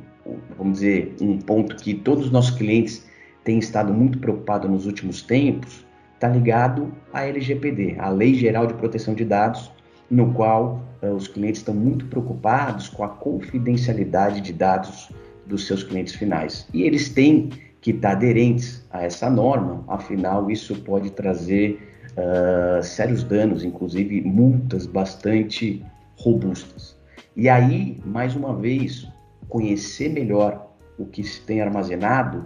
vamos 0.58 0.80
dizer, 0.80 1.16
um 1.22 1.38
ponto 1.38 1.76
que 1.78 1.94
todos 1.94 2.26
os 2.26 2.32
nossos 2.32 2.52
clientes 2.58 3.08
têm 3.44 3.60
estado 3.60 3.94
muito 3.94 4.20
preocupados 4.20 4.70
nos 4.70 4.86
últimos 4.86 5.22
tempos, 5.22 5.86
está 6.16 6.28
ligado 6.28 6.92
à 7.14 7.26
LGPD, 7.26 7.98
a 8.00 8.10
Lei 8.10 8.34
Geral 8.34 8.68
de 8.68 8.74
Proteção 8.74 9.14
de 9.14 9.26
Dados, 9.26 9.72
no 10.10 10.34
qual 10.34 10.82
uh, 11.02 11.08
os 11.08 11.28
clientes 11.28 11.62
estão 11.62 11.74
muito 11.74 12.06
preocupados 12.06 12.90
com 12.90 13.04
a 13.04 13.10
confidencialidade 13.10 14.42
de 14.42 14.54
dados 14.54 15.10
dos 15.46 15.68
seus 15.68 15.84
clientes 15.84 16.16
finais. 16.16 16.68
E 16.74 16.84
eles 16.84 17.10
têm 17.10 17.50
que 17.82 17.92
estar 17.92 18.12
aderentes 18.12 18.86
a 18.92 19.04
essa 19.04 19.30
norma, 19.30 19.84
afinal, 19.88 20.50
isso 20.50 20.76
pode 20.84 21.12
trazer 21.12 21.80
uh, 22.12 22.82
sérios 22.82 23.24
danos, 23.24 23.64
inclusive 23.64 24.22
multas 24.22 24.86
bastante 24.86 25.84
robustas. 26.18 26.96
E 27.36 27.50
aí, 27.50 27.98
mais 28.06 28.36
uma 28.36 28.56
vez, 28.56 29.08
conhecer 29.50 30.10
melhor 30.10 30.74
o 30.98 31.06
que 31.06 31.24
se 31.24 31.42
tem 31.42 31.62
armazenado 31.62 32.46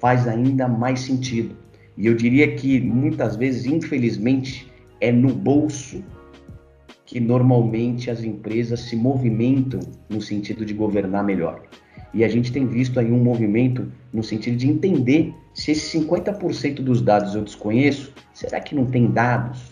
faz 0.00 0.26
ainda 0.26 0.66
mais 0.66 1.00
sentido. 1.00 1.54
E 1.96 2.06
eu 2.06 2.14
diria 2.14 2.54
que 2.56 2.80
muitas 2.80 3.36
vezes, 3.36 3.66
infelizmente, 3.66 4.70
é 5.00 5.12
no 5.12 5.32
bolso 5.32 6.02
que 7.04 7.20
normalmente 7.20 8.10
as 8.10 8.24
empresas 8.24 8.80
se 8.80 8.96
movimentam 8.96 9.80
no 10.08 10.20
sentido 10.20 10.64
de 10.64 10.74
governar 10.74 11.24
melhor. 11.24 11.62
E 12.14 12.24
a 12.24 12.28
gente 12.28 12.52
tem 12.52 12.66
visto 12.66 12.98
aí 12.98 13.10
um 13.10 13.22
movimento 13.22 13.90
no 14.12 14.22
sentido 14.22 14.56
de 14.56 14.68
entender 14.68 15.34
se 15.54 15.70
esses 15.70 15.92
50% 16.02 16.76
dos 16.76 17.00
dados 17.00 17.34
eu 17.34 17.42
desconheço, 17.42 18.12
será 18.34 18.60
que 18.60 18.74
não 18.74 18.86
tem 18.86 19.10
dados 19.10 19.62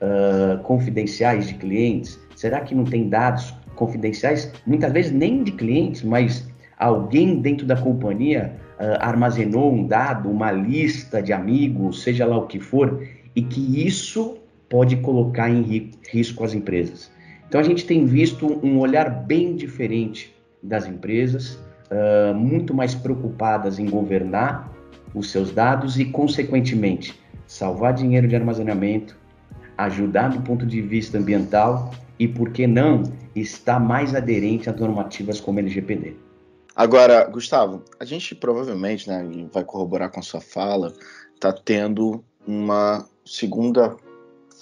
uh, 0.00 0.62
confidenciais 0.62 1.48
de 1.48 1.54
clientes? 1.54 2.18
Será 2.36 2.60
que 2.60 2.74
não 2.74 2.84
tem 2.84 3.08
dados 3.08 3.54
confidenciais, 3.74 4.52
muitas 4.66 4.92
vezes 4.92 5.12
nem 5.12 5.42
de 5.42 5.52
clientes, 5.52 6.02
mas 6.02 6.48
alguém 6.78 7.40
dentro 7.40 7.66
da 7.66 7.76
companhia 7.76 8.54
uh, 8.78 8.98
armazenou 9.00 9.72
um 9.72 9.86
dado, 9.86 10.30
uma 10.30 10.52
lista 10.52 11.22
de 11.22 11.32
amigos, 11.32 12.02
seja 12.02 12.26
lá 12.26 12.36
o 12.36 12.46
que 12.46 12.60
for, 12.60 13.02
e 13.34 13.42
que 13.42 13.86
isso 13.86 14.38
pode 14.68 14.96
colocar 14.96 15.50
em 15.50 15.90
risco 16.10 16.44
as 16.44 16.54
empresas. 16.54 17.10
Então 17.48 17.60
a 17.60 17.64
gente 17.64 17.84
tem 17.84 18.06
visto 18.06 18.60
um 18.64 18.78
olhar 18.78 19.10
bem 19.10 19.54
diferente 19.54 20.34
das 20.62 20.86
empresas, 20.86 21.58
muito 22.34 22.74
mais 22.74 22.94
preocupadas 22.94 23.78
em 23.78 23.88
governar 23.88 24.70
os 25.14 25.30
seus 25.30 25.50
dados 25.50 25.98
e, 25.98 26.04
consequentemente, 26.06 27.20
salvar 27.46 27.92
dinheiro 27.92 28.26
de 28.26 28.34
armazenamento, 28.34 29.16
ajudar 29.76 30.28
do 30.28 30.40
ponto 30.40 30.64
de 30.64 30.80
vista 30.80 31.18
ambiental 31.18 31.92
e, 32.18 32.26
por 32.26 32.50
que 32.50 32.66
não, 32.66 33.02
estar 33.34 33.78
mais 33.78 34.14
aderente 34.14 34.70
a 34.70 34.72
normativas 34.72 35.40
como 35.40 35.58
LGPD. 35.58 36.16
Agora, 36.74 37.24
Gustavo, 37.24 37.82
a 38.00 38.04
gente 38.04 38.34
provavelmente, 38.34 39.08
né, 39.08 39.26
vai 39.52 39.64
corroborar 39.64 40.10
com 40.10 40.20
a 40.20 40.22
sua 40.22 40.40
fala, 40.40 40.92
está 41.34 41.52
tendo 41.52 42.24
uma 42.46 43.06
segunda 43.24 43.96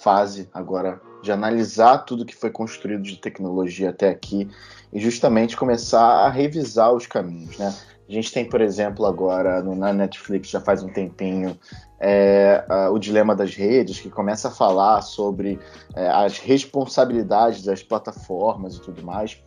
fase 0.01 0.49
agora 0.53 0.99
de 1.21 1.31
analisar 1.31 1.99
tudo 1.99 2.25
que 2.25 2.35
foi 2.35 2.49
construído 2.49 3.03
de 3.03 3.17
tecnologia 3.17 3.89
até 3.89 4.09
aqui 4.09 4.49
e 4.91 4.99
justamente 4.99 5.55
começar 5.55 6.25
a 6.25 6.29
revisar 6.29 6.93
os 6.93 7.05
caminhos, 7.05 7.57
né? 7.57 7.73
A 8.09 8.13
gente 8.13 8.31
tem, 8.33 8.43
por 8.43 8.59
exemplo, 8.59 9.05
agora 9.05 9.61
no, 9.61 9.73
na 9.73 9.93
Netflix 9.93 10.49
já 10.49 10.59
faz 10.59 10.83
um 10.83 10.89
tempinho 10.89 11.57
é, 11.97 12.65
o 12.91 12.97
dilema 12.97 13.35
das 13.35 13.55
redes, 13.55 13.99
que 13.99 14.09
começa 14.09 14.47
a 14.47 14.51
falar 14.51 15.01
sobre 15.01 15.59
é, 15.95 16.09
as 16.09 16.39
responsabilidades 16.39 17.63
das 17.63 17.83
plataformas 17.83 18.75
e 18.75 18.81
tudo 18.81 19.03
mais. 19.03 19.41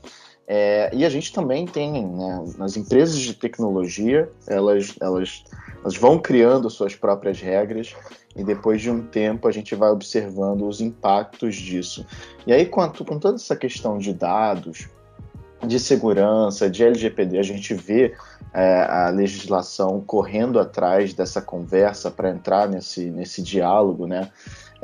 É, 0.46 0.90
e 0.92 1.04
a 1.04 1.08
gente 1.08 1.32
também 1.32 1.66
tem, 1.66 2.06
né, 2.06 2.44
nas 2.58 2.76
empresas 2.76 3.18
de 3.18 3.34
tecnologia, 3.34 4.30
elas, 4.46 4.94
elas, 5.00 5.44
elas 5.80 5.96
vão 5.96 6.18
criando 6.18 6.68
suas 6.68 6.94
próprias 6.94 7.40
regras 7.40 7.94
e 8.36 8.44
depois 8.44 8.82
de 8.82 8.90
um 8.90 9.02
tempo 9.02 9.48
a 9.48 9.52
gente 9.52 9.74
vai 9.74 9.90
observando 9.90 10.66
os 10.66 10.80
impactos 10.80 11.56
disso. 11.56 12.04
E 12.46 12.52
aí, 12.52 12.66
com, 12.66 12.86
com 12.90 13.18
toda 13.18 13.36
essa 13.36 13.56
questão 13.56 13.96
de 13.96 14.12
dados, 14.12 14.88
de 15.66 15.80
segurança, 15.80 16.68
de 16.68 16.84
LGPD, 16.84 17.38
a 17.38 17.42
gente 17.42 17.72
vê 17.72 18.14
é, 18.52 18.82
a 18.82 19.08
legislação 19.08 20.00
correndo 20.00 20.60
atrás 20.60 21.14
dessa 21.14 21.40
conversa 21.40 22.10
para 22.10 22.30
entrar 22.30 22.68
nesse, 22.68 23.10
nesse 23.10 23.42
diálogo, 23.42 24.06
né? 24.06 24.30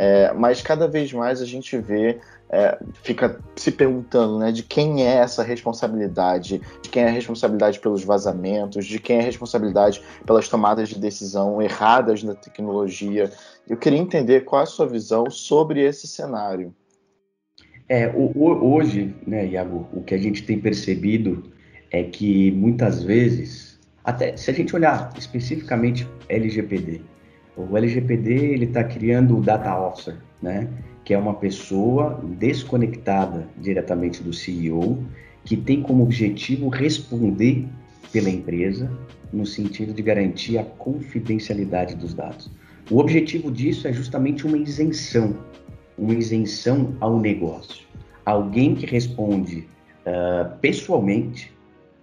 É, 0.02 0.32
mas 0.32 0.62
cada 0.62 0.88
vez 0.88 1.12
mais 1.12 1.42
a 1.42 1.44
gente 1.44 1.76
vê 1.76 2.18
é, 2.48 2.78
fica 3.02 3.38
se 3.54 3.70
perguntando 3.70 4.38
né, 4.38 4.50
de 4.50 4.62
quem 4.62 5.06
é 5.06 5.16
essa 5.16 5.42
responsabilidade, 5.42 6.62
de 6.80 6.88
quem 6.88 7.02
é 7.02 7.08
a 7.08 7.10
responsabilidade 7.10 7.78
pelos 7.78 8.02
vazamentos, 8.02 8.86
de 8.86 8.98
quem 8.98 9.18
é 9.18 9.20
a 9.20 9.24
responsabilidade 9.24 10.00
pelas 10.24 10.48
tomadas 10.48 10.88
de 10.88 10.98
decisão 10.98 11.60
erradas 11.60 12.22
na 12.22 12.34
tecnologia. 12.34 13.30
Eu 13.68 13.76
queria 13.76 13.98
entender 13.98 14.46
qual 14.46 14.60
é 14.60 14.62
a 14.62 14.66
sua 14.66 14.86
visão 14.86 15.30
sobre 15.30 15.82
esse 15.82 16.06
cenário. 16.06 16.74
É, 17.86 18.10
hoje, 18.16 19.14
né, 19.26 19.48
Iago, 19.48 19.86
o 19.92 20.02
que 20.02 20.14
a 20.14 20.18
gente 20.18 20.44
tem 20.44 20.58
percebido 20.58 21.52
é 21.90 22.04
que 22.04 22.52
muitas 22.52 23.02
vezes, 23.02 23.78
até 24.02 24.34
se 24.34 24.50
a 24.50 24.54
gente 24.54 24.74
olhar 24.74 25.12
especificamente 25.18 26.08
LGPD, 26.26 27.02
o 27.68 27.76
LGPD 27.76 28.32
ele 28.32 28.66
está 28.66 28.84
criando 28.84 29.36
o 29.36 29.40
Data 29.40 29.78
Officer, 29.78 30.16
né? 30.42 30.68
que 31.04 31.14
é 31.14 31.18
uma 31.18 31.34
pessoa 31.34 32.20
desconectada 32.38 33.48
diretamente 33.58 34.22
do 34.22 34.32
CEO, 34.32 35.02
que 35.44 35.56
tem 35.56 35.82
como 35.82 36.02
objetivo 36.02 36.68
responder 36.68 37.66
pela 38.12 38.30
empresa 38.30 38.90
no 39.32 39.46
sentido 39.46 39.92
de 39.92 40.02
garantir 40.02 40.58
a 40.58 40.64
confidencialidade 40.64 41.94
dos 41.94 42.14
dados. 42.14 42.50
O 42.90 42.98
objetivo 42.98 43.50
disso 43.50 43.86
é 43.86 43.92
justamente 43.92 44.46
uma 44.46 44.58
isenção, 44.58 45.36
uma 45.96 46.14
isenção 46.14 46.94
ao 47.00 47.18
negócio. 47.18 47.86
Alguém 48.24 48.74
que 48.74 48.86
responde 48.86 49.66
uh, 50.06 50.58
pessoalmente 50.60 51.52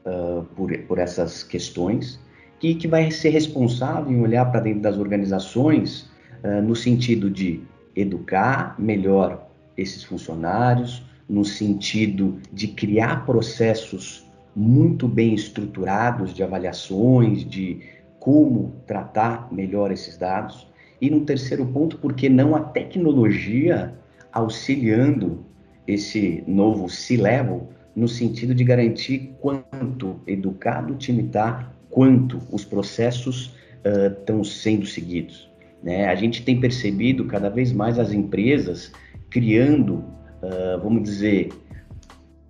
uh, 0.05 0.43
por, 0.55 0.75
por 0.79 0.97
essas 0.97 1.43
questões 1.43 2.19
que, 2.59 2.75
que 2.75 2.87
vai 2.87 3.11
ser 3.11 3.29
responsável 3.29 4.11
em 4.11 4.21
olhar 4.21 4.45
para 4.45 4.61
dentro 4.61 4.81
das 4.81 4.97
organizações 4.97 6.09
uh, 6.43 6.61
no 6.61 6.75
sentido 6.75 7.29
de 7.29 7.61
educar 7.95 8.75
melhor 8.79 9.47
esses 9.75 10.03
funcionários, 10.03 11.03
no 11.29 11.43
sentido 11.43 12.39
de 12.51 12.69
criar 12.69 13.25
processos 13.25 14.25
muito 14.55 15.07
bem 15.07 15.33
estruturados 15.33 16.33
de 16.33 16.41
avaliações, 16.41 17.43
de 17.43 17.81
como 18.19 18.73
tratar 18.87 19.51
melhor 19.53 19.91
esses 19.91 20.17
dados. 20.17 20.67
E 20.99 21.09
no 21.09 21.21
terceiro 21.21 21.65
ponto, 21.65 21.97
porque 21.99 22.27
não 22.27 22.55
a 22.55 22.59
tecnologia 22.59 23.93
auxiliando 24.31 25.45
esse 25.87 26.43
novo 26.47 26.89
C-Level 26.89 27.69
no 27.95 28.07
sentido 28.07 28.53
de 28.53 28.63
garantir 28.63 29.35
quanto 29.39 30.19
educado 30.27 30.93
o 30.93 30.97
time 30.97 31.23
está, 31.23 31.71
quanto 31.89 32.39
os 32.51 32.63
processos 32.65 33.55
estão 33.83 34.41
uh, 34.41 34.45
sendo 34.45 34.85
seguidos. 34.85 35.49
Né? 35.83 36.07
A 36.07 36.15
gente 36.15 36.43
tem 36.43 36.59
percebido 36.59 37.25
cada 37.25 37.49
vez 37.49 37.71
mais 37.71 37.99
as 37.99 38.11
empresas 38.11 38.91
criando, 39.29 39.95
uh, 39.95 40.81
vamos 40.81 41.03
dizer, 41.03 41.49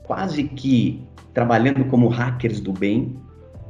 quase 0.04 0.44
que 0.44 1.02
trabalhando 1.34 1.86
como 1.86 2.08
hackers 2.08 2.60
do 2.60 2.74
bem, 2.74 3.16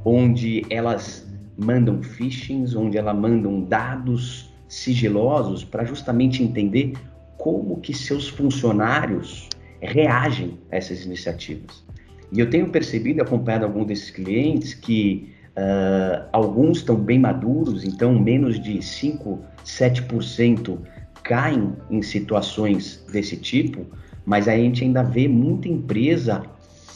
onde 0.05 0.65
elas 0.69 1.27
mandam 1.57 2.01
phishings, 2.01 2.75
onde 2.75 2.97
elas 2.97 3.17
mandam 3.17 3.61
dados 3.61 4.53
sigilosos 4.69 5.63
para 5.63 5.83
justamente 5.83 6.43
entender 6.43 6.93
como 7.37 7.79
que 7.81 7.93
seus 7.93 8.27
funcionários 8.27 9.49
reagem 9.81 10.57
a 10.71 10.77
essas 10.77 11.05
iniciativas. 11.05 11.85
E 12.31 12.39
eu 12.39 12.49
tenho 12.49 12.69
percebido, 12.69 13.21
acompanhado 13.21 13.65
alguns 13.65 13.87
desses 13.87 14.11
clientes, 14.11 14.73
que 14.73 15.33
uh, 15.57 16.27
alguns 16.31 16.77
estão 16.77 16.95
bem 16.95 17.19
maduros, 17.19 17.83
então 17.83 18.17
menos 18.17 18.59
de 18.59 18.81
5, 18.81 19.39
7% 19.65 20.77
caem 21.23 21.73
em 21.89 22.01
situações 22.01 23.03
desse 23.11 23.35
tipo, 23.35 23.85
mas 24.25 24.47
a 24.47 24.55
gente 24.55 24.83
ainda 24.83 25.03
vê 25.03 25.27
muita 25.27 25.67
empresa 25.67 26.43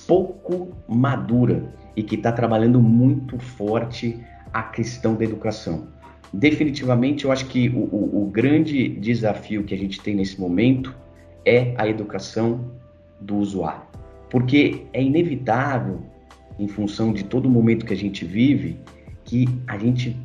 pouco 0.08 0.70
madura 0.88 1.63
e 1.96 2.03
que 2.03 2.15
está 2.15 2.32
trabalhando 2.32 2.82
muito 2.82 3.38
forte 3.39 4.20
a 4.53 4.63
questão 4.63 5.15
da 5.15 5.24
educação. 5.24 5.88
Definitivamente, 6.34 7.25
eu 7.25 7.32
acho 7.32 7.46
que 7.48 7.68
o, 7.70 7.80
o, 7.94 8.24
o 8.24 8.25
grande 8.27 8.88
desafio 8.88 9.63
que 9.63 9.74
a 9.74 9.77
gente 9.77 10.00
tem 10.01 10.15
nesse 10.15 10.39
momento 10.39 10.96
é 11.46 11.74
a 11.77 11.88
educação 11.88 12.72
do 13.20 13.38
usuário. 13.38 13.84
Porque 14.30 14.86
é 14.94 15.03
inevitável, 15.03 16.01
em 16.62 16.68
função 16.68 17.12
de 17.12 17.24
todo 17.24 17.48
o 17.48 17.50
momento 17.50 17.88
que 17.88 17.94
a 17.94 17.98
gente 17.98 18.24
vive, 18.24 18.80
que 19.25 19.50
a 19.68 19.80
gente, 19.80 20.15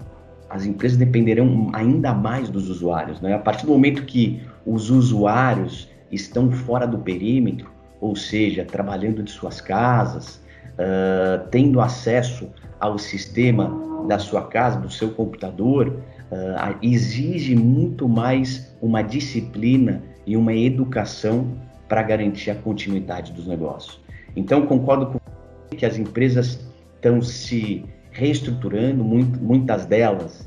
as 0.50 0.66
empresas 0.66 0.99
dependerão 0.99 1.71
ainda 1.73 2.12
mais 2.12 2.50
dos 2.50 2.69
usuários. 2.69 3.23
Né? 3.23 3.33
A 3.33 3.38
partir 3.38 3.64
do 3.64 3.73
momento 3.73 4.05
que 4.05 4.43
os 4.66 4.90
usuários 4.90 5.88
estão 6.12 6.52
fora 6.52 6.87
do 6.87 6.99
perímetro, 6.99 7.71
ou 8.02 8.14
seja, 8.14 8.66
trabalhando 8.66 9.23
de 9.23 9.31
suas 9.31 9.62
casas, 9.62 10.37
uh, 10.75 11.49
tendo 11.50 11.81
acesso 11.81 12.50
ao 12.78 12.99
sistema 12.99 14.05
da 14.07 14.19
sua 14.19 14.43
casa, 14.43 14.78
do 14.78 14.90
seu 14.90 15.12
computador, 15.12 15.88
uh, 16.31 16.76
exige 16.83 17.57
muito 17.57 18.07
mais 18.07 18.76
uma 18.83 19.00
disciplina 19.00 20.02
e 20.26 20.37
uma 20.37 20.52
educação 20.52 21.47
para 21.88 22.02
garantir 22.02 22.50
a 22.50 22.55
continuidade 22.55 23.33
dos 23.33 23.47
negócios. 23.47 23.99
Então, 24.37 24.66
concordo 24.66 25.07
com 25.07 25.36
que 25.70 25.87
as 25.87 25.99
empresas 25.99 26.58
estão 26.94 27.20
se 27.20 27.85
reestruturando, 28.11 29.04
muito, 29.04 29.38
muitas 29.40 29.85
delas 29.87 30.40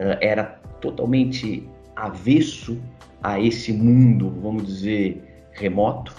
uh, 0.00 0.18
era 0.20 0.44
totalmente 0.80 1.68
avesso 1.94 2.78
a 3.22 3.40
esse 3.40 3.72
mundo, 3.72 4.30
vamos 4.42 4.66
dizer, 4.66 5.22
remoto, 5.52 6.14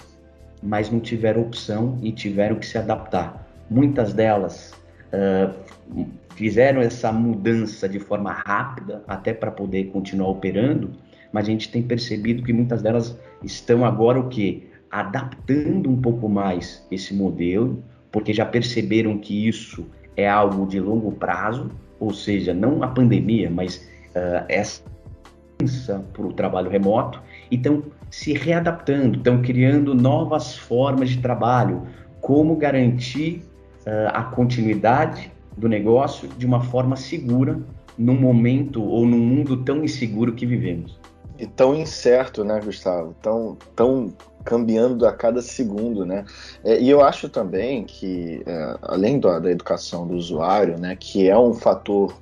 mas 0.62 0.90
não 0.90 1.00
tiveram 1.00 1.42
opção 1.42 1.98
e 2.02 2.10
tiveram 2.10 2.56
que 2.56 2.66
se 2.66 2.78
adaptar. 2.78 3.46
Muitas 3.68 4.14
delas 4.14 4.72
uh, 5.12 6.04
fizeram 6.34 6.80
essa 6.80 7.12
mudança 7.12 7.88
de 7.88 7.98
forma 7.98 8.32
rápida, 8.32 9.04
até 9.06 9.34
para 9.34 9.50
poder 9.50 9.84
continuar 9.86 10.30
operando, 10.30 10.92
mas 11.32 11.46
a 11.46 11.50
gente 11.50 11.70
tem 11.70 11.82
percebido 11.82 12.42
que 12.42 12.52
muitas 12.52 12.80
delas 12.80 13.18
estão 13.42 13.84
agora 13.84 14.18
o 14.18 14.28
que 14.28 14.68
adaptando 14.90 15.90
um 15.90 16.00
pouco 16.00 16.28
mais 16.28 16.86
esse 16.90 17.12
modelo, 17.12 17.82
porque 18.14 18.32
já 18.32 18.46
perceberam 18.46 19.18
que 19.18 19.48
isso 19.48 19.84
é 20.16 20.30
algo 20.30 20.68
de 20.68 20.78
longo 20.78 21.10
prazo, 21.10 21.68
ou 21.98 22.14
seja, 22.14 22.54
não 22.54 22.80
a 22.84 22.86
pandemia, 22.86 23.50
mas 23.50 23.88
uh, 24.10 24.44
essa 24.48 24.84
para 26.12 26.22
o 26.22 26.32
trabalho 26.32 26.70
remoto, 26.70 27.20
e 27.50 27.56
estão 27.56 27.82
se 28.12 28.32
readaptando, 28.32 29.18
estão 29.18 29.42
criando 29.42 29.96
novas 29.96 30.56
formas 30.56 31.10
de 31.10 31.18
trabalho, 31.18 31.88
como 32.20 32.54
garantir 32.54 33.42
uh, 33.80 34.10
a 34.12 34.22
continuidade 34.22 35.32
do 35.56 35.68
negócio 35.68 36.28
de 36.28 36.46
uma 36.46 36.60
forma 36.60 36.94
segura 36.94 37.58
num 37.98 38.16
momento 38.16 38.80
ou 38.80 39.04
num 39.04 39.18
mundo 39.18 39.56
tão 39.64 39.82
inseguro 39.82 40.34
que 40.34 40.46
vivemos. 40.46 41.00
E 41.36 41.48
tão 41.48 41.74
incerto, 41.74 42.44
né, 42.44 42.60
Gustavo? 42.64 43.12
Tão, 43.20 43.58
tão 43.74 44.12
cambiando 44.44 45.06
a 45.06 45.12
cada 45.12 45.40
segundo, 45.40 46.04
né? 46.04 46.24
É, 46.62 46.78
e 46.78 46.90
eu 46.90 47.02
acho 47.02 47.28
também 47.28 47.84
que, 47.84 48.42
é, 48.46 48.76
além 48.82 49.18
da, 49.18 49.38
da, 49.38 49.50
educação 49.50 50.06
do 50.06 50.14
usuário, 50.14 50.78
né, 50.78 50.96
que 50.96 51.28
é 51.28 51.38
um 51.38 51.54
fator 51.54 52.14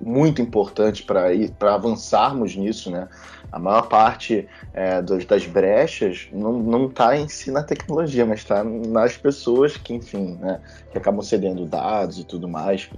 muito 0.00 0.42
importante 0.42 1.02
para 1.02 1.74
avançarmos 1.74 2.56
nisso, 2.56 2.90
né? 2.90 3.08
A 3.52 3.58
maior 3.58 3.82
parte 3.82 4.48
é, 4.72 5.00
dos, 5.00 5.24
das 5.24 5.46
brechas 5.46 6.28
não 6.32 6.86
está 6.86 7.16
em 7.16 7.28
si 7.28 7.52
na 7.52 7.62
tecnologia, 7.62 8.26
mas 8.26 8.40
está 8.40 8.64
nas 8.64 9.16
pessoas 9.16 9.76
que, 9.76 9.94
enfim, 9.94 10.36
né, 10.40 10.60
que 10.90 10.98
acabam 10.98 11.22
cedendo 11.22 11.64
dados 11.64 12.18
e 12.18 12.24
tudo 12.24 12.48
mais. 12.48 12.90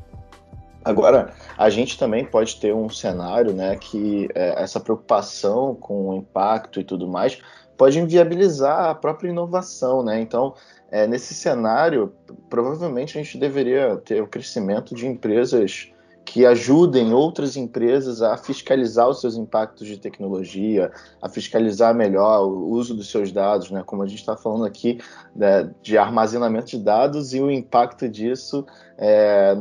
Agora, 0.82 1.34
a 1.58 1.68
gente 1.68 1.98
também 1.98 2.24
pode 2.24 2.56
ter 2.56 2.72
um 2.72 2.88
cenário 2.88 3.52
né, 3.52 3.76
que 3.76 4.28
é, 4.34 4.62
essa 4.62 4.78
preocupação 4.78 5.74
com 5.74 6.08
o 6.08 6.14
impacto 6.14 6.80
e 6.80 6.84
tudo 6.84 7.06
mais 7.08 7.38
pode 7.76 7.98
inviabilizar 7.98 8.90
a 8.90 8.94
própria 8.94 9.30
inovação. 9.30 10.02
Né? 10.02 10.20
Então, 10.20 10.54
é, 10.90 11.06
nesse 11.06 11.34
cenário, 11.34 12.12
provavelmente 12.48 13.18
a 13.18 13.22
gente 13.22 13.38
deveria 13.38 13.96
ter 13.96 14.22
o 14.22 14.26
crescimento 14.26 14.94
de 14.94 15.06
empresas 15.06 15.92
que 16.26 16.44
ajudem 16.44 17.14
outras 17.14 17.56
empresas 17.56 18.20
a 18.20 18.36
fiscalizar 18.36 19.08
os 19.08 19.20
seus 19.20 19.36
impactos 19.36 19.86
de 19.86 19.96
tecnologia, 19.96 20.90
a 21.22 21.28
fiscalizar 21.28 21.94
melhor 21.94 22.44
o 22.44 22.68
uso 22.68 22.96
dos 22.96 23.08
seus 23.08 23.30
dados, 23.30 23.70
né? 23.70 23.84
Como 23.86 24.02
a 24.02 24.08
gente 24.08 24.18
está 24.18 24.36
falando 24.36 24.64
aqui 24.64 24.98
né, 25.34 25.70
de 25.80 25.96
armazenamento 25.96 26.66
de 26.66 26.78
dados 26.78 27.32
e 27.32 27.40
o 27.40 27.48
impacto 27.48 28.08
disso, 28.08 28.66
é, 28.98 29.54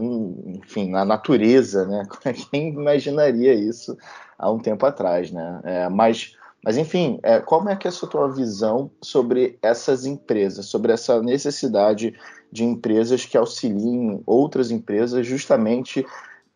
enfim, 0.47 0.89
na 0.89 1.05
natureza, 1.05 1.85
né? 1.85 2.03
Quem 2.49 2.69
imaginaria 2.69 3.53
isso 3.53 3.95
há 4.37 4.51
um 4.51 4.57
tempo 4.57 4.87
atrás, 4.87 5.31
né? 5.31 5.61
É, 5.63 5.87
mas 5.87 6.34
mas, 6.65 6.77
enfim, 6.77 7.19
é, 7.21 7.39
como 7.39 7.69
é 7.69 7.75
que 7.75 7.87
é 7.87 7.89
a 7.89 7.91
sua 7.91 8.27
visão 8.27 8.89
sobre 8.99 9.59
essas 9.61 10.03
empresas, 10.03 10.65
sobre 10.65 10.91
essa 10.91 11.21
necessidade 11.21 12.15
de 12.51 12.63
empresas 12.63 13.23
que 13.23 13.37
auxiliem 13.37 14.23
outras 14.25 14.71
empresas 14.71 15.27
justamente 15.27 16.03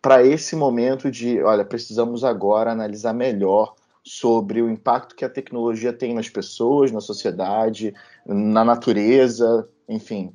para 0.01 0.25
esse 0.25 0.55
momento 0.55 1.11
de, 1.11 1.39
olha, 1.43 1.63
precisamos 1.63 2.23
agora 2.23 2.71
analisar 2.71 3.13
melhor 3.13 3.75
sobre 4.03 4.63
o 4.63 4.69
impacto 4.71 5.15
que 5.15 5.23
a 5.23 5.29
tecnologia 5.29 5.93
tem 5.93 6.15
nas 6.15 6.27
pessoas, 6.27 6.91
na 6.91 7.01
sociedade, 7.01 7.93
na 8.25 8.65
natureza, 8.65 9.69
enfim. 9.87 10.33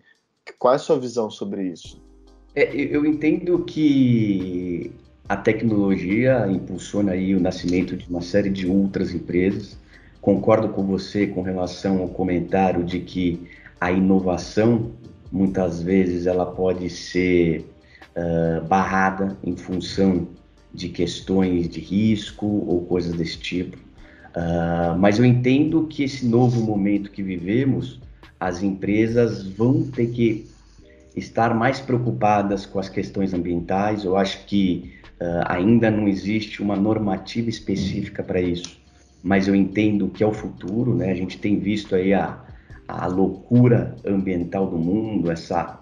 Qual 0.57 0.73
é 0.73 0.77
a 0.77 0.79
sua 0.79 1.01
visão 1.01 1.29
sobre 1.29 1.65
isso? 1.67 2.01
É, 2.55 2.73
eu 2.77 3.05
entendo 3.05 3.65
que 3.65 4.93
a 5.29 5.37
tecnologia 5.37 6.47
impulsiona 6.51 7.13
aí 7.13 7.35
o 7.35 7.41
nascimento 7.41 7.97
de 7.97 8.09
uma 8.09 8.21
série 8.21 8.51
de 8.51 8.67
outras 8.67 9.15
empresas. 9.15 9.79
Concordo 10.21 10.69
com 10.69 10.85
você 10.85 11.27
com 11.27 11.43
relação 11.43 12.01
ao 12.01 12.09
comentário 12.09 12.85
de 12.85 13.01
que 13.01 13.41
a 13.81 13.91
inovação 13.91 14.93
muitas 15.33 15.83
vezes 15.83 16.27
ela 16.27 16.47
pode 16.47 16.89
ser 16.91 17.65
uh, 18.17 18.65
barrada 18.67 19.37
em 19.43 19.57
função 19.57 20.29
de 20.73 20.89
questões 20.89 21.69
de 21.69 21.81
risco 21.81 22.47
ou 22.47 22.85
coisas 22.85 23.15
desse 23.15 23.39
tipo. 23.39 23.77
Uh, 23.77 24.99
mas 24.99 25.19
eu 25.19 25.25
entendo 25.25 25.87
que 25.87 26.03
esse 26.03 26.27
novo 26.27 26.61
momento 26.61 27.11
que 27.11 27.23
vivemos, 27.23 28.01
as 28.39 28.63
empresas 28.63 29.47
vão 29.47 29.83
ter 29.83 30.09
que 30.09 30.47
estar 31.17 31.55
mais 31.55 31.81
preocupadas 31.81 32.67
com 32.67 32.79
as 32.79 32.89
questões 32.89 33.33
ambientais. 33.33 34.05
Eu 34.05 34.17
acho 34.17 34.45
que 34.47 34.93
uh, 35.21 35.45
ainda 35.47 35.91
não 35.91 36.09
existe 36.09 36.63
uma 36.63 36.77
normativa 36.77 37.49
específica 37.49 38.23
para 38.23 38.41
isso, 38.41 38.79
mas 39.23 39.49
eu 39.49 39.55
entendo 39.55 40.09
que 40.09 40.23
é 40.23 40.27
o 40.27 40.33
futuro. 40.33 40.95
Né? 40.95 41.11
A 41.11 41.15
gente 41.15 41.39
tem 41.39 41.59
visto 41.59 41.95
aí 41.95 42.13
a, 42.13 42.39
a 42.87 43.07
loucura 43.07 43.97
ambiental 44.05 44.67
do 44.67 44.79
mundo, 44.79 45.31
essa 45.31 45.81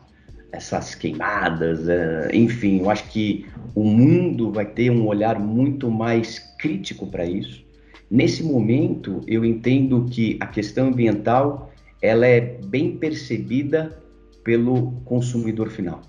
essas 0.52 0.94
queimadas, 0.94 1.80
uh, 1.86 2.28
enfim, 2.30 2.80
eu 2.80 2.90
acho 2.90 3.08
que 3.08 3.46
o 3.74 3.82
mundo 3.82 4.52
vai 4.52 4.66
ter 4.66 4.90
um 4.90 5.06
olhar 5.06 5.40
muito 5.40 5.90
mais 5.90 6.38
crítico 6.58 7.06
para 7.06 7.24
isso. 7.24 7.64
Nesse 8.10 8.42
momento, 8.42 9.22
eu 9.26 9.42
entendo 9.42 10.06
que 10.10 10.36
a 10.38 10.46
questão 10.46 10.88
ambiental 10.88 11.72
ela 12.02 12.26
é 12.26 12.40
bem 12.40 12.98
percebida 12.98 13.98
pelo 14.44 14.92
consumidor 15.06 15.70
final. 15.70 16.02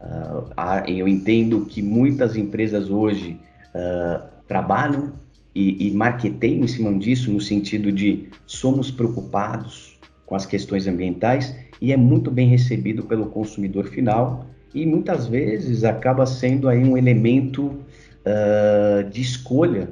Uh, 0.00 0.48
eu 0.86 1.08
entendo 1.08 1.66
que 1.66 1.82
muitas 1.82 2.36
empresas 2.36 2.88
hoje 2.88 3.38
uh, 3.74 4.22
trabalham 4.46 5.12
e, 5.54 5.88
e 5.88 5.90
marketeiam 5.90 6.64
em 6.64 6.68
cima 6.68 6.92
disso, 6.96 7.32
no 7.32 7.40
sentido 7.40 7.90
de 7.90 8.28
somos 8.46 8.90
preocupados 8.92 9.98
com 10.24 10.36
as 10.36 10.46
questões 10.46 10.86
ambientais 10.86 11.54
e 11.80 11.92
é 11.92 11.96
muito 11.96 12.30
bem 12.30 12.48
recebido 12.48 13.02
pelo 13.02 13.26
consumidor 13.26 13.86
final 13.86 14.46
e 14.72 14.86
muitas 14.86 15.26
vezes 15.26 15.82
acaba 15.82 16.26
sendo 16.26 16.68
aí 16.68 16.84
um 16.84 16.96
elemento 16.96 17.66
uh, 17.66 19.08
de 19.10 19.20
escolha 19.20 19.90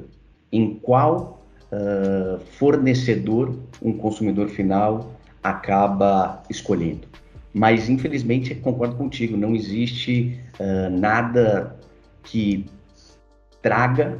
em 0.51 0.75
qual 0.75 1.35
fornecedor 2.51 3.53
um 3.81 3.91
consumidor 3.91 4.47
final 4.47 5.11
acaba 5.43 6.41
escolhendo. 6.49 7.05
Mas 7.53 7.89
infelizmente 7.89 8.53
concordo 8.55 8.95
contigo, 8.95 9.35
não 9.35 9.55
existe 9.55 10.39
uh, 10.59 10.89
nada 10.89 11.75
que 12.23 12.65
traga 13.61 14.19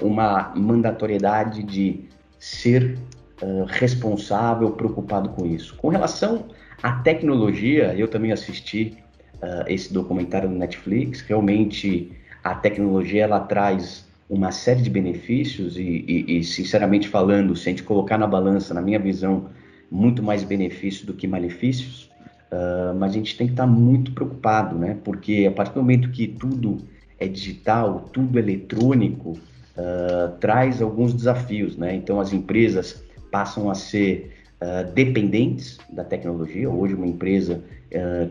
uma 0.00 0.54
mandatoriedade 0.54 1.64
de 1.64 2.08
ser 2.38 2.96
uh, 3.42 3.64
responsável, 3.68 4.70
preocupado 4.72 5.28
com 5.30 5.46
isso. 5.46 5.76
Com 5.76 5.88
relação 5.88 6.46
à 6.82 6.92
tecnologia, 6.92 7.94
eu 7.94 8.08
também 8.08 8.32
assisti 8.32 8.96
uh, 9.36 9.64
esse 9.68 9.92
documentário 9.92 10.48
no 10.48 10.56
Netflix. 10.56 11.20
Realmente, 11.20 12.12
a 12.42 12.54
tecnologia 12.54 13.24
ela 13.24 13.40
traz 13.40 14.08
uma 14.28 14.52
série 14.52 14.80
de 14.80 14.90
benefícios 14.90 15.76
e, 15.76 15.82
e, 15.82 16.38
e, 16.38 16.44
sinceramente 16.44 17.08
falando, 17.08 17.54
se 17.56 17.68
a 17.68 17.72
gente 17.72 17.82
colocar 17.82 18.16
na 18.16 18.26
balança, 18.26 18.72
na 18.72 18.80
minha 18.80 18.98
visão, 18.98 19.50
muito 19.90 20.22
mais 20.22 20.44
benefícios 20.44 21.04
do 21.04 21.14
que 21.14 21.26
malefícios. 21.26 22.10
Uh, 22.50 22.94
mas 22.98 23.12
a 23.12 23.14
gente 23.14 23.36
tem 23.36 23.46
que 23.46 23.52
estar 23.52 23.66
muito 23.66 24.12
preocupado, 24.12 24.76
né? 24.76 24.96
Porque 25.04 25.46
a 25.48 25.52
partir 25.52 25.74
do 25.74 25.80
momento 25.80 26.10
que 26.10 26.26
tudo 26.26 26.78
é 27.18 27.28
digital, 27.28 28.08
tudo 28.12 28.38
eletrônico, 28.38 29.30
uh, 29.30 30.36
traz 30.40 30.82
alguns 30.82 31.14
desafios, 31.14 31.76
né? 31.76 31.94
Então 31.94 32.20
as 32.20 32.32
empresas 32.32 33.04
passam 33.30 33.70
a 33.70 33.74
ser 33.76 34.32
uh, 34.60 34.92
dependentes 34.92 35.78
da 35.88 36.02
tecnologia. 36.02 36.68
Hoje, 36.68 36.94
uma 36.94 37.06
empresa 37.06 37.62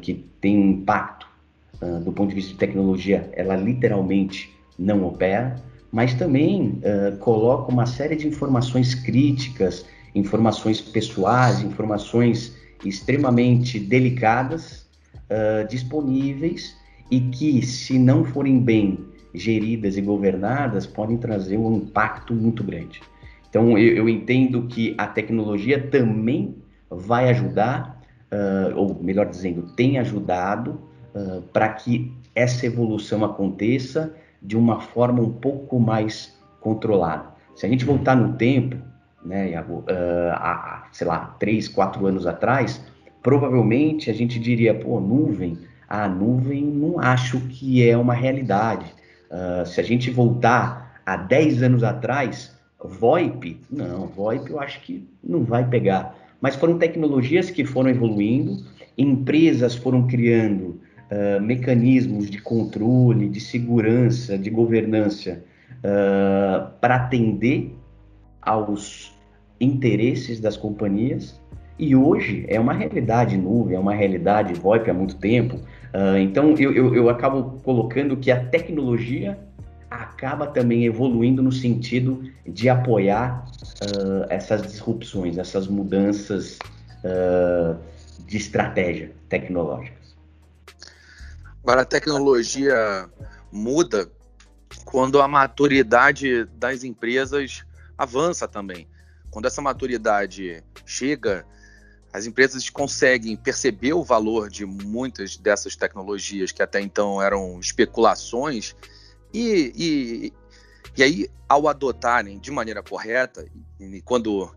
que 0.01 0.25
tem 0.39 0.57
um 0.57 0.69
impacto 0.69 1.27
do 2.05 2.13
ponto 2.13 2.29
de 2.29 2.35
vista 2.35 2.53
de 2.53 2.57
tecnologia, 2.57 3.29
ela 3.33 3.57
literalmente 3.57 4.55
não 4.77 5.03
opera, 5.03 5.57
mas 5.91 6.13
também 6.13 6.79
coloca 7.19 7.69
uma 7.69 7.85
série 7.85 8.15
de 8.15 8.25
informações 8.25 8.95
críticas, 8.95 9.85
informações 10.15 10.81
pessoais, 10.81 11.61
informações 11.61 12.55
extremamente 12.83 13.79
delicadas 13.79 14.87
disponíveis 15.69 16.75
e 17.11 17.19
que, 17.19 17.61
se 17.61 17.99
não 17.99 18.25
forem 18.25 18.59
bem 18.59 19.05
geridas 19.33 19.97
e 19.97 20.01
governadas, 20.01 20.85
podem 20.85 21.17
trazer 21.17 21.57
um 21.57 21.77
impacto 21.77 22.33
muito 22.33 22.63
grande. 22.63 23.01
Então, 23.49 23.77
eu, 23.77 23.95
eu 23.95 24.09
entendo 24.09 24.63
que 24.63 24.95
a 24.97 25.07
tecnologia 25.07 25.87
também 25.89 26.55
vai 26.89 27.29
ajudar, 27.29 28.01
uh, 28.31 28.75
ou 28.75 29.01
melhor 29.01 29.27
dizendo, 29.27 29.63
tem 29.75 29.97
ajudado 29.97 30.79
uh, 31.13 31.41
para 31.53 31.69
que 31.69 32.13
essa 32.35 32.65
evolução 32.65 33.23
aconteça 33.25 34.15
de 34.41 34.55
uma 34.55 34.79
forma 34.79 35.21
um 35.21 35.31
pouco 35.31 35.79
mais 35.79 36.37
controlada. 36.61 37.29
Se 37.55 37.65
a 37.65 37.69
gente 37.69 37.85
voltar 37.85 38.15
no 38.15 38.33
tempo, 38.33 38.77
né, 39.23 39.59
uh, 39.61 39.85
há, 40.33 40.87
sei 40.91 41.07
lá, 41.07 41.35
três, 41.39 41.67
quatro 41.67 42.05
anos 42.05 42.25
atrás, 42.25 42.81
provavelmente 43.21 44.09
a 44.09 44.13
gente 44.13 44.39
diria, 44.39 44.73
pô, 44.73 44.99
nuvem, 44.99 45.57
a 45.87 46.07
nuvem 46.07 46.63
não 46.63 46.99
acho 46.99 47.39
que 47.41 47.87
é 47.87 47.97
uma 47.97 48.13
realidade. 48.13 48.85
Uh, 49.29 49.65
se 49.65 49.79
a 49.79 49.83
gente 49.83 50.09
voltar 50.09 51.01
a 51.05 51.15
10 51.15 51.63
anos 51.63 51.83
atrás, 51.83 52.55
VoIP, 52.83 53.59
não, 53.69 54.07
VoIP 54.07 54.51
eu 54.51 54.59
acho 54.59 54.81
que 54.81 55.07
não 55.23 55.43
vai 55.43 55.67
pegar. 55.67 56.15
Mas 56.39 56.55
foram 56.55 56.77
tecnologias 56.77 57.49
que 57.49 57.65
foram 57.65 57.89
evoluindo, 57.89 58.63
empresas 58.97 59.75
foram 59.75 60.07
criando 60.07 60.79
uh, 61.11 61.41
mecanismos 61.41 62.29
de 62.29 62.39
controle, 62.41 63.27
de 63.27 63.39
segurança, 63.39 64.37
de 64.37 64.49
governança 64.49 65.43
uh, 65.79 66.69
para 66.79 66.95
atender 66.95 67.75
aos 68.49 69.13
interesses 69.61 70.39
das 70.39 70.57
companhias. 70.57 71.39
E 71.77 71.95
hoje 71.95 72.45
é 72.49 72.59
uma 72.59 72.73
realidade 72.73 73.37
nuvem, 73.37 73.75
é 73.75 73.79
uma 73.79 73.93
realidade 73.93 74.53
VoIP 74.55 74.89
há 74.89 74.93
muito 74.93 75.15
tempo. 75.17 75.55
Uh, 75.55 76.17
então 76.17 76.55
eu, 76.57 76.73
eu, 76.73 76.95
eu 76.95 77.09
acabo 77.09 77.59
colocando 77.61 78.17
que 78.17 78.31
a 78.31 78.43
tecnologia 78.43 79.37
acaba 79.89 80.47
também 80.47 80.85
evoluindo 80.85 81.41
no 81.41 81.51
sentido 81.51 82.23
de 82.45 82.69
apoiar 82.69 83.45
uh, 83.83 84.25
essas 84.29 84.63
disrupções, 84.63 85.37
essas 85.37 85.67
mudanças 85.67 86.57
uh, 87.03 87.77
de 88.25 88.37
estratégia 88.37 89.11
tecnológicas. 89.29 90.17
Agora, 91.63 91.81
a 91.81 91.85
tecnologia 91.85 93.07
muda 93.51 94.09
quando 94.85 95.21
a 95.21 95.27
maturidade 95.27 96.45
das 96.57 96.83
empresas 96.83 97.63
avança 97.99 98.47
também. 98.47 98.87
Quando 99.29 99.45
essa 99.45 99.61
maturidade 99.61 100.63
chega, 100.85 101.45
as 102.13 102.25
empresas 102.25 102.69
conseguem 102.69 103.35
perceber 103.35 103.93
o 103.93 104.03
valor 104.03 104.49
de 104.49 104.65
muitas 104.65 105.35
dessas 105.37 105.75
tecnologias 105.75 106.51
que 106.51 106.63
até 106.63 106.79
então 106.79 107.21
eram 107.21 107.59
especulações 107.59 108.73
e, 109.33 109.73
e, 109.75 110.33
e 110.97 111.03
aí, 111.03 111.29
ao 111.47 111.67
adotarem 111.67 112.39
de 112.39 112.49
maneira 112.51 112.81
correta, 112.81 113.45
e 113.79 114.01
quando 114.01 114.49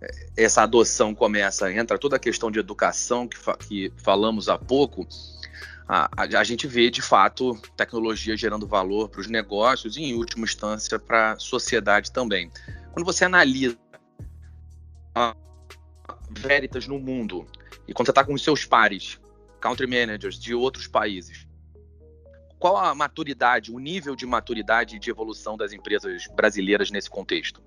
é, 0.00 0.26
essa 0.36 0.62
adoção 0.62 1.14
começa, 1.14 1.72
entra 1.72 1.98
toda 1.98 2.16
a 2.16 2.20
questão 2.20 2.50
de 2.50 2.58
educação 2.58 3.26
que, 3.26 3.36
fa 3.36 3.56
que 3.56 3.92
falamos 3.96 4.48
há 4.48 4.56
pouco, 4.56 5.06
a, 5.88 6.10
a, 6.14 6.40
a, 6.40 6.44
gente 6.44 6.66
vê 6.66 6.90
de 6.90 7.00
fato 7.00 7.58
tecnologia 7.76 8.36
gerando 8.36 8.66
valor 8.66 9.08
para 9.08 9.22
os 9.22 9.26
negócios 9.26 9.96
e, 9.96 10.02
em 10.02 10.14
última 10.14 10.44
instância, 10.44 10.98
para 10.98 11.32
a 11.32 11.38
sociedade 11.38 12.12
também. 12.12 12.50
Quando 12.92 13.06
você 13.06 13.24
analisa 13.24 13.78
a 15.14 15.34
Veritas 16.30 16.86
no 16.86 16.98
mundo 16.98 17.46
e 17.86 17.94
quando 17.94 18.06
você 18.06 18.10
está 18.10 18.22
com 18.22 18.34
os 18.34 18.44
seus 18.44 18.66
pares, 18.66 19.18
country 19.60 19.86
managers 19.86 20.38
de 20.38 20.54
outros 20.54 20.86
países, 20.86 21.48
qual 22.58 22.76
a 22.76 22.94
maturidade, 22.94 23.72
o 23.72 23.78
nível 23.78 24.14
de 24.14 24.26
maturidade 24.26 24.96
e 24.96 24.98
de 24.98 25.10
evolução 25.10 25.56
das 25.56 25.72
empresas 25.72 26.26
brasileiras 26.36 26.90
nesse 26.90 27.08
contexto? 27.08 27.62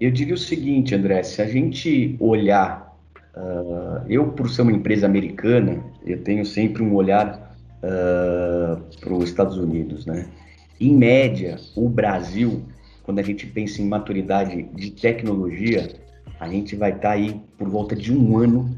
Eu 0.00 0.10
diria 0.10 0.34
o 0.34 0.38
seguinte, 0.38 0.94
André, 0.94 1.22
se 1.22 1.42
a 1.42 1.46
gente 1.46 2.16
olhar, 2.18 2.89
uh, 3.36 4.04
eu 4.08 4.28
por 4.28 4.50
ser 4.50 4.62
uma 4.62 4.72
empresa 4.72 5.06
americana, 5.06 5.82
eu 6.04 6.22
tenho 6.22 6.44
sempre 6.44 6.82
um 6.82 6.94
olhar 6.94 7.56
uh, 7.82 8.80
para 8.98 9.12
os 9.12 9.24
Estados 9.24 9.56
Unidos, 9.56 10.06
né? 10.06 10.26
Em 10.80 10.96
média, 10.96 11.58
o 11.76 11.88
Brasil, 11.88 12.62
quando 13.02 13.18
a 13.18 13.22
gente 13.22 13.46
pensa 13.46 13.82
em 13.82 13.86
maturidade 13.86 14.62
de 14.74 14.90
tecnologia, 14.92 15.88
a 16.38 16.48
gente 16.48 16.74
vai 16.74 16.90
estar 16.90 17.08
tá 17.08 17.10
aí 17.10 17.40
por 17.58 17.68
volta 17.68 17.94
de 17.94 18.12
um 18.14 18.38
ano 18.38 18.74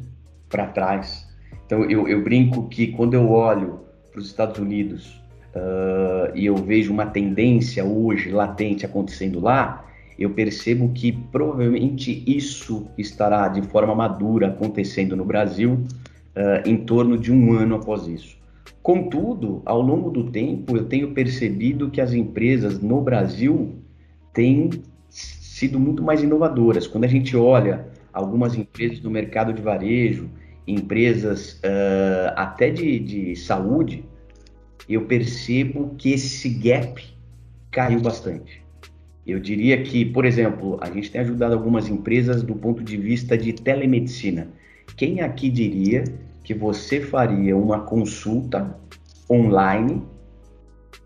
para 0.48 0.66
trás. 0.66 1.28
Então 1.64 1.84
eu, 1.84 2.08
eu 2.08 2.22
brinco 2.22 2.68
que 2.68 2.88
quando 2.88 3.14
eu 3.14 3.30
olho 3.30 3.80
para 4.10 4.20
os 4.20 4.26
Estados 4.26 4.58
Unidos 4.58 5.22
uh, 5.54 6.36
e 6.36 6.44
eu 6.44 6.56
vejo 6.56 6.92
uma 6.92 7.06
tendência 7.06 7.84
hoje 7.84 8.30
latente 8.30 8.84
acontecendo 8.84 9.40
lá, 9.40 9.86
eu 10.18 10.30
percebo 10.30 10.90
que 10.90 11.12
provavelmente 11.12 12.22
isso 12.26 12.86
estará 12.96 13.48
de 13.48 13.62
forma 13.62 13.94
madura 13.94 14.48
acontecendo 14.48 15.16
no 15.16 15.24
Brasil 15.24 15.74
uh, 15.74 16.68
em 16.68 16.76
torno 16.76 17.18
de 17.18 17.32
um 17.32 17.52
ano 17.52 17.76
após 17.76 18.06
isso. 18.06 18.36
Contudo, 18.82 19.62
ao 19.64 19.80
longo 19.80 20.10
do 20.10 20.30
tempo, 20.30 20.76
eu 20.76 20.84
tenho 20.86 21.12
percebido 21.12 21.90
que 21.90 22.00
as 22.00 22.12
empresas 22.12 22.80
no 22.80 23.00
Brasil 23.00 23.76
têm 24.32 24.70
sido 25.08 25.78
muito 25.78 26.02
mais 26.02 26.22
inovadoras. 26.22 26.86
Quando 26.86 27.04
a 27.04 27.08
gente 27.08 27.36
olha 27.36 27.86
algumas 28.12 28.56
empresas 28.56 28.98
do 28.98 29.10
mercado 29.10 29.52
de 29.52 29.62
varejo, 29.62 30.28
empresas 30.66 31.60
uh, 31.60 32.32
até 32.34 32.70
de, 32.70 32.98
de 32.98 33.36
saúde, 33.36 34.04
eu 34.88 35.06
percebo 35.06 35.94
que 35.96 36.12
esse 36.12 36.48
gap 36.48 37.02
caiu 37.70 38.00
bastante. 38.00 38.62
Eu 39.26 39.38
diria 39.38 39.82
que, 39.82 40.04
por 40.04 40.24
exemplo, 40.24 40.78
a 40.80 40.90
gente 40.90 41.10
tem 41.10 41.20
ajudado 41.20 41.54
algumas 41.54 41.88
empresas 41.88 42.42
do 42.42 42.54
ponto 42.54 42.82
de 42.82 42.96
vista 42.96 43.38
de 43.38 43.52
telemedicina. 43.52 44.48
Quem 44.96 45.20
aqui 45.20 45.48
diria 45.48 46.04
que 46.42 46.52
você 46.52 47.00
faria 47.00 47.56
uma 47.56 47.80
consulta 47.80 48.76
online 49.30 50.02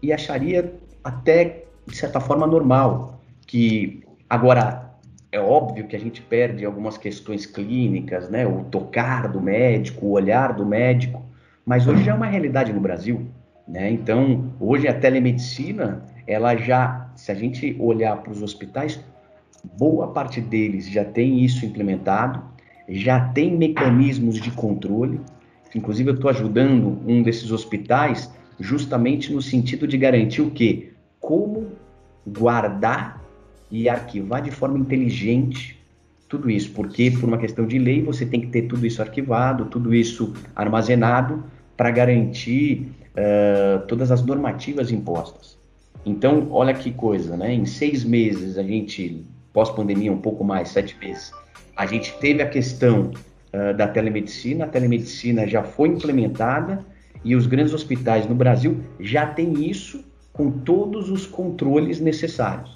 e 0.02 0.12
acharia 0.12 0.74
até 1.04 1.64
de 1.86 1.96
certa 1.96 2.18
forma 2.18 2.46
normal 2.46 3.20
que 3.46 4.02
agora 4.28 4.86
é 5.30 5.38
óbvio 5.38 5.86
que 5.86 5.94
a 5.94 6.00
gente 6.00 6.22
perde 6.22 6.64
algumas 6.64 6.96
questões 6.96 7.44
clínicas, 7.46 8.30
né? 8.30 8.46
O 8.46 8.64
tocar 8.64 9.28
do 9.28 9.40
médico, 9.40 10.06
o 10.06 10.12
olhar 10.12 10.54
do 10.54 10.64
médico, 10.64 11.22
mas 11.64 11.86
hoje 11.86 12.02
já 12.02 12.12
é 12.12 12.14
uma 12.14 12.26
realidade 12.26 12.72
no 12.72 12.80
Brasil, 12.80 13.26
né? 13.66 13.90
Então, 13.90 14.52
hoje 14.60 14.86
a 14.86 14.94
telemedicina, 14.94 16.04
ela 16.26 16.56
já, 16.56 17.10
se 17.16 17.32
a 17.32 17.34
gente 17.34 17.76
olhar 17.78 18.16
para 18.18 18.32
os 18.32 18.42
hospitais, 18.42 19.00
boa 19.78 20.08
parte 20.08 20.40
deles 20.40 20.88
já 20.88 21.04
tem 21.04 21.44
isso 21.44 21.66
implementado, 21.66 22.42
já 22.88 23.28
tem 23.28 23.56
mecanismos 23.56 24.40
de 24.40 24.50
controle. 24.52 25.20
Inclusive, 25.74 26.10
eu 26.10 26.14
estou 26.14 26.30
ajudando 26.30 27.00
um 27.06 27.22
desses 27.22 27.50
hospitais 27.50 28.32
justamente 28.58 29.32
no 29.32 29.42
sentido 29.42 29.86
de 29.86 29.98
garantir 29.98 30.42
o 30.42 30.50
quê? 30.50 30.92
Como 31.20 31.72
guardar 32.26 33.22
e 33.70 33.88
arquivar 33.88 34.40
de 34.40 34.50
forma 34.50 34.78
inteligente 34.78 35.76
tudo 36.28 36.50
isso, 36.50 36.72
porque 36.72 37.10
por 37.10 37.24
uma 37.24 37.38
questão 37.38 37.66
de 37.66 37.78
lei 37.78 38.02
você 38.02 38.26
tem 38.26 38.40
que 38.40 38.48
ter 38.48 38.62
tudo 38.62 38.84
isso 38.86 39.00
arquivado, 39.00 39.66
tudo 39.66 39.94
isso 39.94 40.32
armazenado 40.54 41.44
para 41.76 41.90
garantir 41.90 42.88
uh, 43.12 43.86
todas 43.86 44.10
as 44.10 44.24
normativas 44.24 44.90
impostas. 44.90 45.56
Então, 46.04 46.48
olha 46.50 46.72
que 46.72 46.92
coisa, 46.92 47.36
né? 47.36 47.52
Em 47.52 47.66
seis 47.66 48.04
meses, 48.04 48.56
a 48.56 48.62
gente, 48.62 49.24
pós-pandemia, 49.52 50.12
um 50.12 50.20
pouco 50.20 50.44
mais, 50.44 50.68
sete 50.68 50.96
meses, 50.98 51.32
a 51.76 51.84
gente 51.84 52.16
teve 52.18 52.42
a 52.42 52.48
questão 52.48 53.10
uh, 53.52 53.76
da 53.76 53.88
telemedicina, 53.88 54.64
a 54.64 54.68
telemedicina 54.68 55.46
já 55.46 55.62
foi 55.62 55.88
implementada 55.88 56.84
e 57.24 57.34
os 57.34 57.46
grandes 57.46 57.74
hospitais 57.74 58.26
no 58.26 58.34
Brasil 58.34 58.80
já 59.00 59.26
têm 59.26 59.68
isso 59.68 60.04
com 60.32 60.50
todos 60.50 61.10
os 61.10 61.26
controles 61.26 61.98
necessários. 61.98 62.72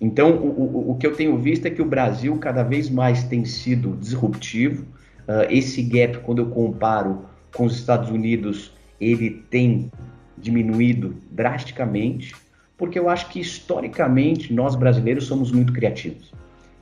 Então, 0.00 0.32
o, 0.36 0.48
o, 0.48 0.90
o, 0.90 0.94
que 0.96 1.06
eu 1.06 1.14
tenho 1.14 1.38
visto 1.38 1.66
é 1.66 1.70
que 1.70 1.80
o 1.80 1.86
Brasil 1.86 2.36
cada 2.36 2.62
vez 2.62 2.90
mais 2.90 3.24
tem 3.24 3.44
sido 3.44 3.96
disruptivo. 3.96 4.82
Uh, 5.26 5.48
esse 5.48 5.82
gap, 5.82 6.18
quando 6.18 6.40
eu 6.40 6.46
comparo 6.50 7.24
com 7.54 7.64
os 7.64 7.76
Estados 7.76 8.10
Unidos, 8.10 8.72
ele 9.00 9.30
tem 9.48 9.90
diminuído 10.36 11.16
drasticamente, 11.30 12.34
porque 12.76 12.98
eu 12.98 13.08
acho 13.08 13.28
que 13.30 13.40
historicamente 13.40 14.52
nós 14.52 14.74
brasileiros 14.74 15.26
somos 15.26 15.50
muito 15.50 15.72
criativos. 15.72 16.32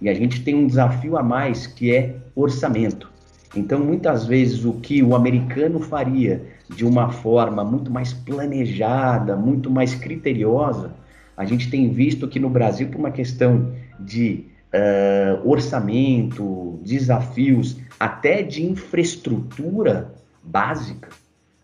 E 0.01 0.09
a 0.09 0.15
gente 0.15 0.43
tem 0.43 0.55
um 0.55 0.67
desafio 0.67 1.17
a 1.17 1.23
mais 1.23 1.67
que 1.67 1.95
é 1.95 2.17
orçamento. 2.35 3.11
Então, 3.55 3.79
muitas 3.79 4.27
vezes, 4.27 4.65
o 4.65 4.73
que 4.73 5.03
o 5.03 5.15
americano 5.15 5.79
faria 5.79 6.43
de 6.75 6.85
uma 6.85 7.11
forma 7.11 7.63
muito 7.63 7.91
mais 7.91 8.13
planejada, 8.13 9.37
muito 9.37 9.71
mais 9.71 9.95
criteriosa, 9.95 10.91
a 11.37 11.45
gente 11.45 11.71
tem 11.71 11.91
visto 11.91 12.27
que 12.27 12.41
no 12.41 12.49
Brasil, 12.49 12.89
por 12.89 12.99
uma 12.99 13.11
questão 13.11 13.73
de 14.01 14.47
uh, 14.73 15.49
orçamento, 15.49 16.81
desafios, 16.83 17.77
até 18.01 18.43
de 18.43 18.65
infraestrutura 18.65 20.13
básica, 20.43 21.09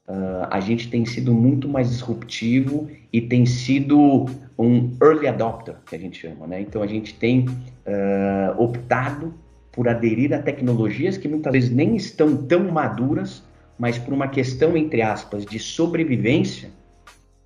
uh, 0.09 0.47
a 0.51 0.61
gente 0.61 0.89
tem 0.89 1.05
sido 1.05 1.33
muito 1.33 1.69
mais 1.69 1.89
disruptivo 1.91 2.89
e 3.13 3.21
tem 3.21 3.45
sido 3.47 4.27
um 4.59 4.97
early 5.03 5.27
adopter, 5.27 5.77
que 5.87 5.95
a 5.95 5.99
gente 5.99 6.19
chama. 6.21 6.47
Né? 6.47 6.61
Então, 6.61 6.83
a 6.83 6.87
gente 6.87 7.15
tem 7.15 7.47
uh, 7.49 8.63
optado 8.63 9.35
por 9.73 9.89
aderir 9.89 10.33
a 10.35 10.43
tecnologias 10.43 11.17
que 11.17 11.29
muitas 11.29 11.53
vezes 11.53 11.71
nem 11.71 11.95
estão 11.95 12.37
tão 12.37 12.71
maduras, 12.71 13.45
mas 13.79 13.97
por 13.97 14.13
uma 14.13 14.29
questão, 14.29 14.77
entre 14.77 15.03
aspas, 15.03 15.45
de 15.47 15.59
sobrevivência, 15.59 16.71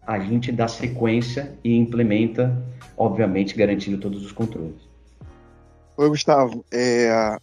a 0.06 0.18
gente 0.18 0.50
dá 0.50 0.66
sequência 0.66 1.52
e 1.62 1.76
implementa, 1.76 2.56
obviamente 2.96 3.54
garantindo 3.54 3.98
todos 3.98 4.24
os 4.24 4.32
controles. 4.32 4.90
Oi, 5.96 6.08
Gustavo. 6.08 6.64
É, 6.72 7.36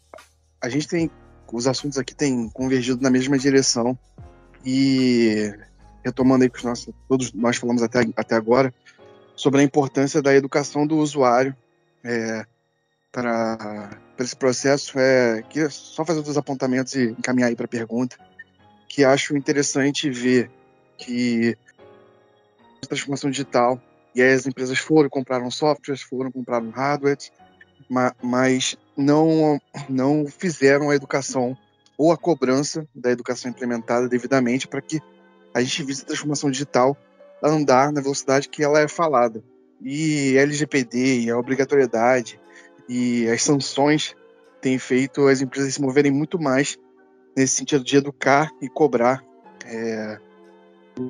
a 0.62 0.70
gente 0.70 0.88
tem 0.88 1.10
os 1.56 1.68
assuntos 1.68 1.98
aqui 1.98 2.16
têm 2.16 2.50
convergido 2.50 3.02
na 3.02 3.10
mesma 3.10 3.38
direção 3.38 3.98
e 4.66 5.54
retomando 6.04 6.44
aí 6.44 6.50
que 6.50 6.64
nós, 6.64 6.88
todos 7.08 7.34
nós 7.34 7.58
falamos 7.58 7.82
até, 7.82 8.00
até 8.16 8.36
agora 8.36 8.74
sobre 9.36 9.62
a 9.62 9.64
importância 9.64 10.22
da 10.22 10.36
educação 10.36 10.86
do 10.86 10.98
usuário 10.98 11.56
é, 12.04 12.46
para 13.12 13.98
esse 14.20 14.36
processo. 14.36 14.98
É, 15.00 15.42
que 15.44 15.70
só 15.70 16.04
fazer 16.06 16.20
outros 16.20 16.38
apontamentos 16.38 16.94
e 16.96 17.12
encaminhar 17.12 17.50
aí 17.50 17.56
para 17.56 17.66
a 17.66 17.70
pergunta 17.70 18.18
que 18.90 19.04
acho 19.04 19.38
interessante 19.38 20.10
ver 20.10 20.50
que 20.98 21.56
transformação 22.88 23.30
digital 23.30 23.80
e 24.16 24.22
aí 24.22 24.34
as 24.34 24.48
empresas 24.48 24.80
foram 24.80 25.10
compraram 25.10 25.52
softwares, 25.52 26.02
foram 26.02 26.32
compraram 26.32 26.72
hardware, 26.72 27.18
mas 28.22 28.78
não 28.96 29.60
não 29.90 30.26
fizeram 30.28 30.90
a 30.90 30.96
educação 30.96 31.58
ou 31.98 32.12
a 32.12 32.18
cobrança 32.18 32.88
da 32.96 33.12
educação 33.12 33.52
implementada 33.52 34.08
devidamente 34.08 34.68
para 34.68 34.82
que 34.82 35.02
a 35.54 35.62
gente 35.62 35.84
visse 35.84 36.04
a 36.04 36.06
transformação 36.06 36.50
digital 36.50 36.96
andar 37.44 37.92
na 37.92 38.02
velocidade 38.02 38.50
que 38.50 38.64
ela 38.64 38.80
é 38.80 38.88
falada. 38.88 39.44
E 39.82 40.38
LGPD, 40.38 41.22
e 41.22 41.30
a 41.30 41.38
obrigatoriedade 41.38 42.40
e 42.88 43.28
as 43.30 43.44
sanções 43.44 44.16
têm 44.62 44.78
feito 44.78 45.28
as 45.28 45.42
empresas 45.42 45.74
se 45.74 45.82
moverem 45.82 46.12
muito 46.12 46.40
mais 46.40 46.78
nesse 47.36 47.56
sentido 47.56 47.84
de 47.84 47.96
educar 47.98 48.52
e 48.62 48.68
cobrar 48.68 49.24
é, 49.66 50.20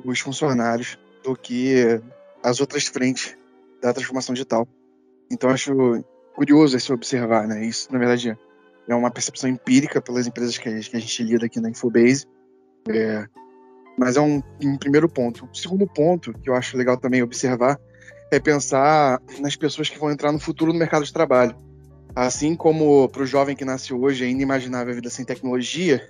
os 0.04 0.20
funcionários 0.20 0.98
do 1.24 1.34
que 1.34 2.00
as 2.42 2.60
outras 2.60 2.86
frentes 2.86 3.36
da 3.80 3.92
transformação 3.92 4.34
digital. 4.34 4.68
Então 5.30 5.50
acho 5.50 6.04
curioso 6.34 6.76
esse 6.76 6.92
observar, 6.92 7.46
né? 7.46 7.64
Isso 7.64 7.92
na 7.92 7.98
verdade 7.98 8.36
é 8.88 8.94
uma 8.94 9.10
percepção 9.10 9.48
empírica 9.48 10.00
pelas 10.00 10.26
empresas 10.26 10.58
que 10.58 10.68
a, 10.68 10.80
gente 10.80 11.22
lida 11.22 11.46
aqui 11.46 11.60
na 11.60 11.70
Infobase. 11.70 12.26
É, 12.88 13.26
mas 13.98 14.16
é 14.16 14.20
um, 14.20 14.42
um 14.62 14.76
primeiro 14.78 15.08
ponto. 15.08 15.48
O 15.52 15.56
segundo 15.56 15.86
ponto 15.86 16.32
que 16.32 16.48
eu 16.48 16.54
acho 16.54 16.76
legal 16.76 16.96
também 16.96 17.22
observar 17.22 17.78
é 18.30 18.40
pensar 18.40 19.20
nas 19.40 19.56
pessoas 19.56 19.88
que 19.88 19.98
vão 19.98 20.10
entrar 20.10 20.32
no 20.32 20.38
futuro 20.38 20.72
no 20.72 20.78
mercado 20.78 21.04
de 21.04 21.12
trabalho. 21.12 21.54
Assim 22.14 22.56
como 22.56 23.08
para 23.08 23.22
o 23.22 23.26
jovem 23.26 23.54
que 23.54 23.64
nasce 23.64 23.92
hoje 23.92 24.24
é 24.24 24.28
inimaginável 24.28 24.92
a 24.92 24.96
vida 24.96 25.10
sem 25.10 25.24
tecnologia, 25.24 26.08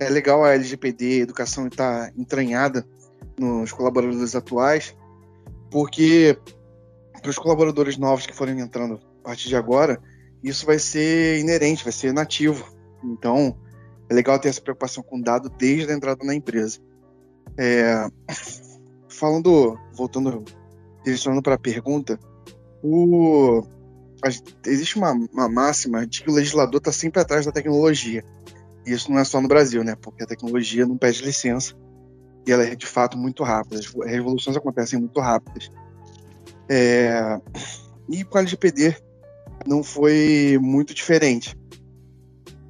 é 0.00 0.08
legal 0.08 0.44
a 0.44 0.54
LGPD, 0.54 1.20
a 1.20 1.22
educação 1.22 1.66
estar 1.66 2.06
tá 2.06 2.12
entranhada 2.16 2.84
nos 3.38 3.72
colaboradores 3.72 4.34
atuais, 4.34 4.96
porque 5.70 6.36
para 7.20 7.30
os 7.30 7.38
colaboradores 7.38 7.96
novos 7.96 8.26
que 8.26 8.34
forem 8.34 8.58
entrando 8.58 9.00
a 9.22 9.28
partir 9.28 9.48
de 9.48 9.56
agora, 9.56 10.00
isso 10.42 10.66
vai 10.66 10.78
ser 10.78 11.38
inerente, 11.38 11.84
vai 11.84 11.92
ser 11.92 12.12
nativo. 12.12 12.64
Então, 13.04 13.56
é 14.08 14.14
legal 14.14 14.38
ter 14.38 14.48
essa 14.48 14.60
preocupação 14.60 15.02
com 15.02 15.20
dado 15.20 15.48
desde 15.48 15.90
a 15.90 15.94
entrada 15.94 16.24
na 16.24 16.34
empresa. 16.34 16.80
É, 17.56 18.06
falando, 19.08 19.78
voltando, 19.94 20.44
direcionando 21.04 21.42
para 21.42 21.54
a 21.54 21.58
pergunta, 21.58 22.18
o, 22.82 23.62
existe 24.66 24.96
uma, 24.96 25.12
uma, 25.12 25.48
máxima 25.48 26.06
de 26.06 26.22
que 26.22 26.30
o 26.30 26.34
legislador 26.34 26.78
está 26.78 26.90
sempre 26.90 27.20
atrás 27.20 27.46
da 27.46 27.52
tecnologia. 27.52 28.24
E 28.84 28.92
isso 28.92 29.10
não 29.10 29.20
é 29.20 29.24
só 29.24 29.40
no 29.40 29.46
Brasil, 29.46 29.84
né? 29.84 29.94
Porque 29.94 30.24
a 30.24 30.26
tecnologia 30.26 30.84
não 30.84 30.98
pede 30.98 31.24
licença 31.24 31.74
e 32.44 32.50
ela 32.50 32.64
é 32.64 32.74
de 32.74 32.86
fato 32.86 33.16
muito 33.16 33.44
rápida. 33.44 33.78
As 33.78 33.86
revoluções 34.04 34.56
acontecem 34.56 34.98
muito 34.98 35.20
rápidas. 35.20 35.70
É, 36.68 37.40
e 38.08 38.24
com 38.24 38.38
a 38.38 38.40
LGPD 38.40 38.96
não 39.66 39.82
foi 39.82 40.58
muito 40.60 40.94
diferente. 40.94 41.56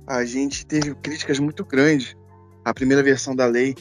A 0.06 0.24
gente 0.24 0.66
teve 0.66 0.94
críticas 0.96 1.38
muito 1.38 1.64
grandes 1.64 2.16
à 2.64 2.74
primeira 2.74 3.02
versão 3.02 3.34
da 3.34 3.46
lei, 3.46 3.74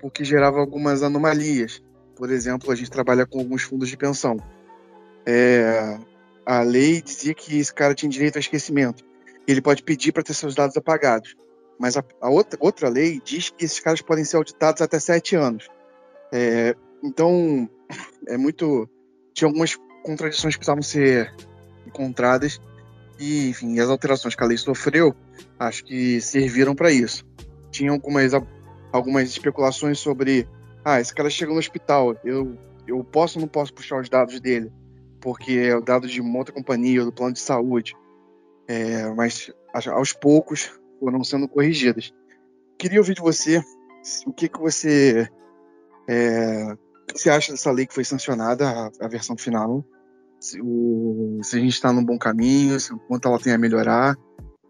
porque 0.00 0.24
gerava 0.24 0.58
algumas 0.58 1.02
anomalias. 1.02 1.82
Por 2.16 2.30
exemplo, 2.30 2.70
a 2.70 2.74
gente 2.74 2.90
trabalha 2.90 3.26
com 3.26 3.38
alguns 3.38 3.62
fundos 3.62 3.88
de 3.88 3.96
pensão. 3.96 4.36
É, 5.26 5.98
a 6.46 6.60
lei 6.60 7.00
dizia 7.00 7.34
que 7.34 7.58
esse 7.58 7.72
cara 7.72 7.94
tinha 7.94 8.10
direito 8.10 8.36
a 8.36 8.40
esquecimento. 8.40 9.04
Ele 9.46 9.60
pode 9.60 9.82
pedir 9.82 10.12
para 10.12 10.22
ter 10.22 10.34
seus 10.34 10.54
dados 10.54 10.76
apagados. 10.76 11.34
Mas 11.78 11.96
a, 11.96 12.04
a, 12.20 12.30
outra, 12.30 12.58
outra 12.62 12.88
lei 12.88 13.20
diz 13.24 13.50
que 13.50 13.64
esses 13.64 13.80
caras 13.80 14.00
podem 14.00 14.24
ser 14.24 14.36
auditados 14.36 14.80
até 14.80 14.98
sete 14.98 15.34
anos. 15.34 15.68
É, 16.32 16.74
então, 17.02 17.68
é 18.28 18.36
muito. 18.36 18.88
Tinha 19.32 19.48
algumas 19.48 19.76
contradições 20.04 20.54
que 20.54 20.58
precisavam 20.60 20.82
ser 20.82 21.34
encontradas. 21.86 22.60
E, 23.18 23.48
enfim, 23.48 23.78
as 23.78 23.88
alterações 23.88 24.34
que 24.34 24.42
a 24.42 24.46
lei 24.46 24.56
sofreu, 24.56 25.14
acho 25.58 25.84
que 25.84 26.20
serviram 26.20 26.74
para 26.74 26.90
isso. 26.90 27.24
Tinha 27.70 27.92
algumas, 27.92 28.32
algumas 28.92 29.28
especulações 29.28 29.98
sobre: 29.98 30.48
ah, 30.84 31.00
esse 31.00 31.14
cara 31.14 31.30
chega 31.30 31.52
no 31.52 31.58
hospital, 31.58 32.16
eu, 32.24 32.56
eu 32.86 33.02
posso 33.04 33.38
ou 33.38 33.42
não 33.42 33.48
posso 33.48 33.72
puxar 33.72 34.00
os 34.00 34.08
dados 34.08 34.40
dele? 34.40 34.72
Porque 35.20 35.52
é 35.52 35.76
o 35.76 35.80
dado 35.80 36.06
de 36.06 36.20
uma 36.20 36.38
outra 36.38 36.54
companhia, 36.54 37.00
ou 37.00 37.06
do 37.06 37.12
plano 37.12 37.32
de 37.32 37.40
saúde. 37.40 37.96
É, 38.66 39.08
mas 39.14 39.52
aos 39.92 40.12
poucos 40.12 40.70
foram 40.98 41.22
sendo 41.22 41.48
corrigidas. 41.48 42.12
queria 42.78 42.98
ouvir 42.98 43.14
de 43.14 43.20
você 43.20 43.62
o 44.26 44.32
que, 44.32 44.48
que 44.48 44.58
você 44.58 45.28
é, 46.08 46.72
o 46.72 47.06
que 47.06 47.18
você 47.18 47.30
acha 47.30 47.52
dessa 47.52 47.70
lei 47.70 47.86
que 47.86 47.94
foi 47.94 48.04
sancionada, 48.04 48.68
a, 48.68 48.90
a 49.00 49.08
versão 49.08 49.36
final? 49.36 49.84
Se, 50.44 50.60
o, 50.60 51.40
se 51.42 51.56
a 51.56 51.58
gente 51.58 51.72
está 51.72 51.90
num 51.90 52.04
bom 52.04 52.18
caminho, 52.18 52.78
se, 52.78 52.94
quanto 53.08 53.26
ela 53.26 53.38
tem 53.38 53.54
a 53.54 53.56
melhorar 53.56 54.14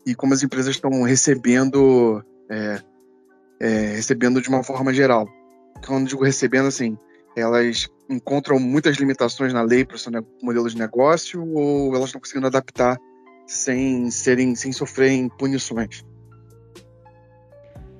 e 0.07 0.15
como 0.15 0.33
as 0.33 0.41
empresas 0.45 0.77
estão 0.77 1.03
recebendo, 1.03 2.23
é, 2.49 2.81
é, 3.59 3.69
recebendo 3.97 4.41
de 4.41 4.49
uma 4.49 4.63
forma 4.63 4.95
geral. 4.95 5.27
Quando 5.85 6.07
digo 6.07 6.23
recebendo, 6.23 6.69
assim, 6.69 6.97
elas 7.37 7.89
encontram 8.09 8.61
muitas 8.61 8.99
limitações 8.99 9.53
na 9.53 9.63
lei 9.63 9.85
para 9.85 9.97
o 9.97 9.99
seu 9.99 10.13
modelo 10.41 10.71
de 10.71 10.79
negócio 10.79 11.45
ou 11.45 11.93
elas 11.93 12.07
estão 12.07 12.21
conseguindo 12.21 12.47
adaptar 12.47 12.97
sem 13.45 14.13
serem, 14.13 14.55
sem 14.55 14.71
sofrerem 14.71 15.29
punições? 15.29 16.05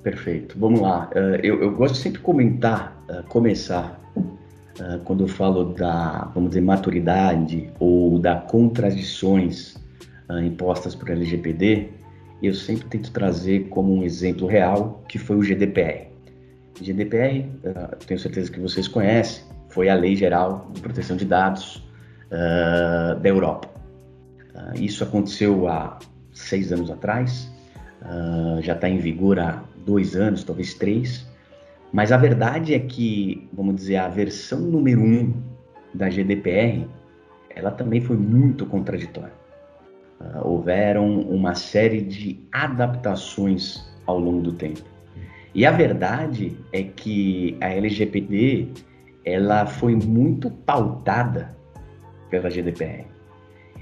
Perfeito. 0.05 0.57
Vamos 0.61 0.81
lá. 0.81 1.11
Uh, 1.13 1.41
eu, 1.43 1.61
eu, 1.61 1.73
gosto 1.73 1.97
sempre 1.97 2.21
comentar, 2.21 2.97
uh, 3.11 3.27
começar, 3.29 4.01
quando 5.05 5.25
eu 5.25 5.29
falo 5.29 5.73
da, 5.75 6.31
vamos 6.35 6.51
dizer, 6.51 6.61
maturidade 6.61 7.71
ou 7.79 8.19
da 8.19 8.37
contradições 8.37 9.77
impostas 10.45 10.95
por 10.95 11.11
LGPD, 11.11 11.91
eu 12.43 12.55
sempre 12.55 12.87
tento 12.89 13.11
trazer 13.13 13.69
como 13.69 13.95
um 13.95 14.03
exemplo 14.03 14.47
real 14.47 15.03
que 15.09 15.19
foi 15.19 15.37
o 15.37 15.43
GDPR. 15.43 16.09
GDPR, 16.81 17.49
tenho 18.07 18.19
certeza 18.19 18.51
que 18.51 18.59
vocês 18.59 18.89
conhecem, 18.89 19.45
foi 19.69 19.89
a 19.89 19.95
Lei 19.95 20.17
Geral 20.17 20.69
de 20.73 20.81
Proteção 20.81 21.17
de 21.17 21.25
Dados 21.25 21.83
da 22.31 23.29
Europa. 23.29 23.69
isso 24.75 25.05
aconteceu 25.05 25.69
há 25.69 25.99
seis 26.33 26.73
anos 26.73 26.91
atrás, 26.91 27.49
já 28.61 28.75
está 28.75 28.89
em 28.89 28.99
vigor 28.99 29.39
há 29.39 29.63
dois 29.87 30.17
anos, 30.17 30.43
talvez 30.43 30.75
três. 30.75 31.27
Mas 31.95 32.11
a 32.11 32.17
verdade 32.17 32.75
é 32.75 32.81
que, 32.81 33.49
vamos 33.53 33.77
dizer, 33.77 33.99
a 33.99 34.09
versão 34.09 34.59
número 34.59 35.01
um 35.01 35.33
da 35.95 36.11
GDPR, 36.11 36.89
ela 37.49 37.71
também 37.71 38.01
foi 38.01 38.17
muito 38.17 38.67
contraditória. 38.67 39.33
Uh, 40.21 40.45
houveram 40.45 41.21
uma 41.21 41.55
série 41.55 42.01
de 42.01 42.41
adaptações 42.51 43.89
ao 44.07 44.19
longo 44.19 44.43
do 44.43 44.53
tempo. 44.55 44.83
E 45.55 45.65
a 45.65 45.71
verdade 45.71 46.59
é 46.73 46.83
que 46.83 47.57
a 47.61 47.69
LGPD 47.69 48.71
ela 49.25 49.65
foi 49.65 49.95
muito 49.95 50.51
pautada 50.51 51.57
pela 52.29 52.51
GDPR. 52.51 53.07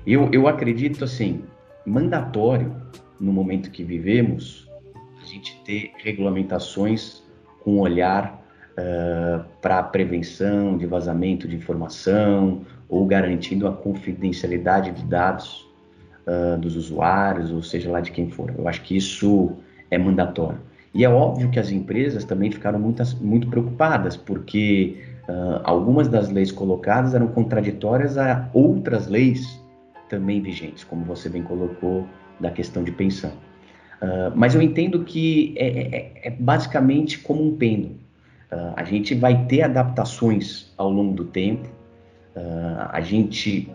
Eu, 0.07 0.29
eu 0.33 0.47
acredito 0.47 1.05
assim, 1.05 1.45
mandatório 1.87 2.77
no 3.19 3.33
momento 3.33 3.71
que 3.71 3.83
vivemos, 3.83 4.71
gente 5.25 5.59
ter 5.65 5.93
regulamentações 5.97 7.22
com 7.65 7.79
olhar 7.79 8.43
uh, 8.73 9.45
para 9.61 9.79
a 9.79 9.83
prevenção 9.83 10.77
de 10.77 10.87
vazamento 10.87 11.47
de 11.49 11.57
informação 11.57 12.63
ou 12.89 13.07
garantindo 13.07 13.67
a 13.67 13.73
confidencialidade 13.73 14.91
de 14.91 15.05
dados 15.05 15.67
uh, 16.27 16.59
dos 16.59 16.77
usuários, 16.77 17.51
ou 17.51 17.63
seja 17.63 17.91
lá 17.91 18.01
de 18.01 18.11
quem 18.11 18.31
for. 18.31 18.53
Eu 18.57 18.69
acho 18.69 18.83
que 18.83 18.97
isso 18.97 19.53
é 19.91 19.99
mandatório. 19.99 20.59
E 20.95 21.05
é 21.05 21.09
óbvio 21.09 21.49
que 21.51 21.59
as 21.59 21.71
empresas 21.71 22.25
também 22.25 22.51
ficaram 22.51 22.79
muitas, 22.79 23.15
muito 23.15 23.49
preocupadas, 23.49 24.17
porque 24.17 24.99
uh, 25.29 25.61
algumas 25.65 26.09
das 26.09 26.29
leis 26.31 26.53
colocadas 26.53 27.15
eram 27.15 27.29
contraditórias 27.29 28.19
a 28.19 28.49
outras 28.53 29.07
leis 29.09 29.61
também 30.11 30.43
vigentes, 30.43 30.85
como 30.85 31.05
você 31.05 31.31
bem 31.31 31.43
colocou, 31.43 32.07
da 32.39 32.51
questão 32.51 32.85
de 32.85 32.93
pensão. 32.93 33.33
Uh, 34.03 34.33
mas 34.35 34.53
eu 34.53 34.61
entendo 34.61 35.05
que 35.05 35.55
é, 35.57 35.67
é, 35.67 35.97
é, 35.97 36.13
é 36.25 36.31
basicamente 36.31 37.21
como 37.21 37.47
um 37.47 37.57
pêndulo. 37.57 37.95
Uh, 38.51 38.75
a 38.75 38.83
gente 38.83 39.15
vai 39.15 39.47
ter 39.47 39.63
adaptações 39.63 40.73
ao 40.77 40.91
longo 40.91 41.15
do 41.15 41.25
tempo. 41.25 41.69
Uh, 42.35 42.89
a 42.91 43.01
gente 43.01 43.71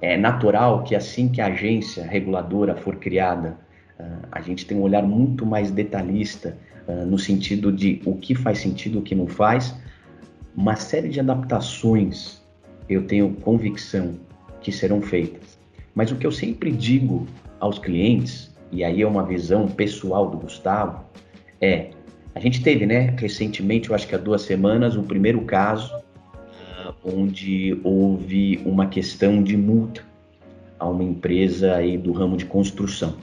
é 0.00 0.16
natural 0.16 0.84
que 0.84 0.94
assim 0.94 1.28
que 1.28 1.40
a 1.40 1.46
agência 1.46 2.04
reguladora 2.04 2.76
for 2.76 2.96
criada, 2.96 3.56
a 4.30 4.42
gente 4.42 4.66
tem 4.66 4.76
um 4.76 4.82
olhar 4.82 5.02
muito 5.02 5.46
mais 5.46 5.70
detalhista 5.70 6.54
no 7.06 7.18
sentido 7.18 7.72
de 7.72 8.02
o 8.04 8.14
que 8.14 8.34
faz 8.34 8.58
sentido, 8.58 8.98
o 8.98 9.02
que 9.02 9.14
não 9.14 9.26
faz. 9.26 9.74
Uma 10.54 10.76
série 10.76 11.08
de 11.08 11.18
adaptações 11.18 12.42
eu 12.90 13.06
tenho 13.06 13.32
convicção 13.36 14.16
que 14.60 14.70
serão 14.70 15.00
feitas. 15.00 15.58
Mas 15.94 16.12
o 16.12 16.16
que 16.16 16.26
eu 16.26 16.30
sempre 16.30 16.70
digo 16.70 17.26
aos 17.58 17.78
clientes 17.78 18.54
e 18.70 18.84
aí 18.84 19.02
é 19.02 19.06
uma 19.06 19.24
visão 19.24 19.68
pessoal 19.68 20.30
do 20.30 20.38
Gustavo, 20.38 21.04
é, 21.60 21.90
a 22.34 22.40
gente 22.40 22.62
teve, 22.62 22.84
né, 22.84 23.14
recentemente, 23.16 23.88
eu 23.88 23.94
acho 23.94 24.06
que 24.06 24.14
há 24.14 24.18
duas 24.18 24.42
semanas, 24.42 24.94
um 24.94 25.02
primeiro 25.02 25.40
caso 25.42 25.94
uh, 25.96 26.94
onde 27.02 27.80
houve 27.82 28.60
uma 28.66 28.86
questão 28.86 29.42
de 29.42 29.56
multa 29.56 30.02
a 30.78 30.86
uma 30.86 31.02
empresa 31.02 31.74
aí 31.74 31.96
do 31.96 32.12
ramo 32.12 32.36
de 32.36 32.44
construção, 32.44 33.16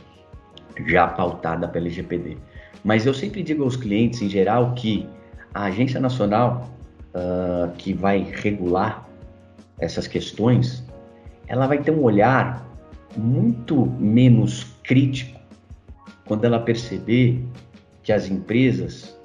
já 0.88 1.06
pautada 1.08 1.68
pela 1.68 1.86
LGPD. 1.86 2.38
Mas 2.84 3.06
eu 3.06 3.14
sempre 3.14 3.44
digo 3.44 3.64
aos 3.64 3.76
clientes, 3.76 4.22
em 4.22 4.30
geral, 4.30 4.74
que 4.74 5.08
a 5.54 5.66
agência 5.66 6.00
nacional 6.00 6.70
uh, 7.14 7.72
que 7.78 7.94
vai 7.94 8.24
regular 8.34 9.08
essas 9.80 10.08
questões, 10.08 10.84
ela 11.48 11.68
vai 11.68 11.78
ter 11.78 11.92
um 11.92 12.02
olhar 12.02 12.68
muito 13.16 13.86
menos 14.00 14.73
crítico 14.84 15.40
quando 16.26 16.46
ela 16.46 16.60
perceber 16.60 17.44
que 18.02 18.12
as 18.12 18.30
empresas 18.30 19.18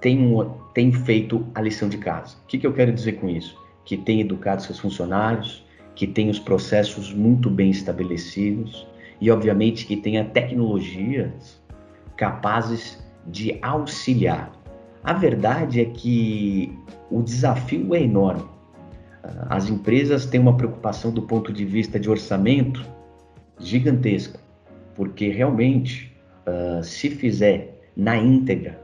têm, 0.00 0.32
têm 0.74 0.92
feito 0.92 1.46
a 1.54 1.60
lição 1.60 1.88
de 1.88 1.98
casa. 1.98 2.36
O 2.44 2.46
que, 2.46 2.58
que 2.58 2.66
eu 2.66 2.72
quero 2.72 2.92
dizer 2.92 3.12
com 3.12 3.28
isso? 3.28 3.56
Que 3.84 3.96
têm 3.96 4.20
educado 4.20 4.62
seus 4.62 4.78
funcionários, 4.78 5.64
que 5.94 6.06
têm 6.06 6.30
os 6.30 6.38
processos 6.38 7.12
muito 7.12 7.50
bem 7.50 7.70
estabelecidos 7.70 8.86
e, 9.20 9.30
obviamente, 9.30 9.86
que 9.86 9.96
tenha 9.96 10.24
tecnologias 10.24 11.60
capazes 12.16 12.98
de 13.26 13.58
auxiliar. 13.62 14.52
A 15.02 15.12
verdade 15.12 15.80
é 15.80 15.84
que 15.84 16.76
o 17.10 17.22
desafio 17.22 17.94
é 17.94 18.02
enorme. 18.02 18.44
As 19.48 19.68
empresas 19.68 20.26
têm 20.26 20.40
uma 20.40 20.56
preocupação 20.56 21.10
do 21.10 21.22
ponto 21.22 21.52
de 21.52 21.64
vista 21.64 21.98
de 21.98 22.08
orçamento 22.08 22.84
gigantesca, 23.58 24.40
porque 25.00 25.30
realmente, 25.30 26.14
uh, 26.46 26.84
se 26.84 27.08
fizer 27.08 27.80
na 27.96 28.18
íntegra, 28.18 28.78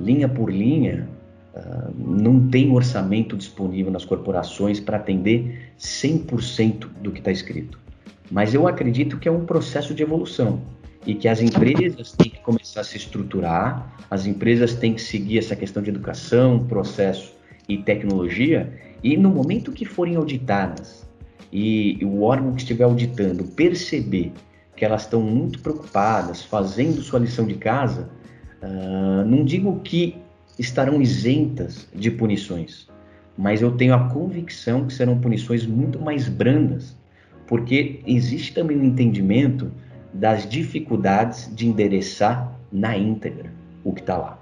linha 0.00 0.26
por 0.26 0.50
linha, 0.50 1.06
uh, 1.54 1.92
não 1.94 2.48
tem 2.48 2.72
orçamento 2.72 3.36
disponível 3.36 3.92
nas 3.92 4.06
corporações 4.06 4.80
para 4.80 4.96
atender 4.96 5.70
100% 5.78 6.88
do 7.02 7.12
que 7.12 7.18
está 7.18 7.30
escrito. 7.30 7.78
Mas 8.30 8.54
eu 8.54 8.66
acredito 8.66 9.18
que 9.18 9.28
é 9.28 9.30
um 9.30 9.44
processo 9.44 9.92
de 9.94 10.02
evolução 10.02 10.62
e 11.06 11.14
que 11.14 11.28
as 11.28 11.42
empresas 11.42 12.12
têm 12.12 12.30
que 12.30 12.40
começar 12.40 12.80
a 12.80 12.84
se 12.84 12.96
estruturar, 12.96 13.94
as 14.10 14.24
empresas 14.24 14.72
têm 14.74 14.94
que 14.94 15.02
seguir 15.02 15.40
essa 15.40 15.54
questão 15.54 15.82
de 15.82 15.90
educação, 15.90 16.64
processo 16.66 17.34
e 17.68 17.76
tecnologia, 17.76 18.72
e 19.02 19.14
no 19.14 19.28
momento 19.28 19.72
que 19.72 19.84
forem 19.84 20.16
auditadas 20.16 21.06
e 21.52 21.98
o 22.02 22.22
órgão 22.22 22.54
que 22.54 22.62
estiver 22.62 22.84
auditando 22.84 23.44
perceber 23.44 24.32
que 24.76 24.84
elas 24.84 25.02
estão 25.02 25.20
muito 25.20 25.60
preocupadas, 25.60 26.42
fazendo 26.42 27.00
sua 27.02 27.18
lição 27.20 27.46
de 27.46 27.54
casa, 27.54 28.08
uh, 28.62 29.24
não 29.24 29.44
digo 29.44 29.80
que 29.80 30.16
estarão 30.58 31.00
isentas 31.00 31.88
de 31.94 32.10
punições, 32.10 32.88
mas 33.36 33.62
eu 33.62 33.72
tenho 33.72 33.94
a 33.94 34.08
convicção 34.08 34.86
que 34.86 34.92
serão 34.92 35.18
punições 35.18 35.66
muito 35.66 36.00
mais 36.00 36.28
brandas, 36.28 36.96
porque 37.46 38.00
existe 38.06 38.54
também 38.54 38.78
um 38.78 38.84
entendimento 38.84 39.70
das 40.12 40.48
dificuldades 40.48 41.50
de 41.54 41.66
endereçar 41.66 42.52
na 42.72 42.96
íntegra 42.96 43.52
o 43.82 43.92
que 43.92 44.00
está 44.00 44.16
lá. 44.16 44.38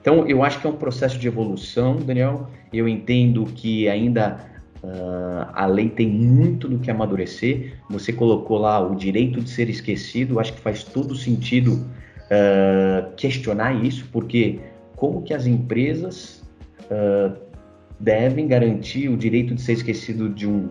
Então, 0.00 0.26
eu 0.26 0.42
acho 0.42 0.60
que 0.60 0.66
é 0.66 0.70
um 0.70 0.76
processo 0.76 1.18
de 1.18 1.26
evolução, 1.26 1.96
Daniel. 1.96 2.48
Eu 2.72 2.88
entendo 2.88 3.44
que 3.44 3.88
ainda 3.88 4.38
Uh, 4.82 5.50
a 5.54 5.66
lei 5.66 5.88
tem 5.88 6.08
muito 6.08 6.68
do 6.68 6.78
que 6.78 6.90
amadurecer. 6.90 7.74
Você 7.90 8.12
colocou 8.12 8.58
lá 8.58 8.78
o 8.80 8.94
direito 8.94 9.40
de 9.40 9.50
ser 9.50 9.68
esquecido. 9.68 10.38
Acho 10.38 10.52
que 10.52 10.60
faz 10.60 10.84
todo 10.84 11.14
sentido 11.16 11.74
uh, 11.74 13.14
questionar 13.16 13.84
isso, 13.84 14.06
porque 14.12 14.60
como 14.96 15.22
que 15.22 15.34
as 15.34 15.46
empresas 15.46 16.42
uh, 16.84 17.36
devem 17.98 18.46
garantir 18.46 19.08
o 19.08 19.16
direito 19.16 19.54
de 19.54 19.62
ser 19.62 19.72
esquecido 19.72 20.28
de 20.28 20.46
um, 20.46 20.68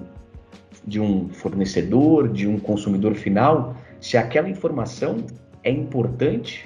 de 0.86 1.00
um 1.00 1.30
fornecedor, 1.30 2.30
de 2.30 2.48
um 2.48 2.58
consumidor 2.58 3.14
final, 3.16 3.76
se 4.00 4.18
aquela 4.18 4.50
informação 4.50 5.18
é 5.64 5.72
importante 5.72 6.66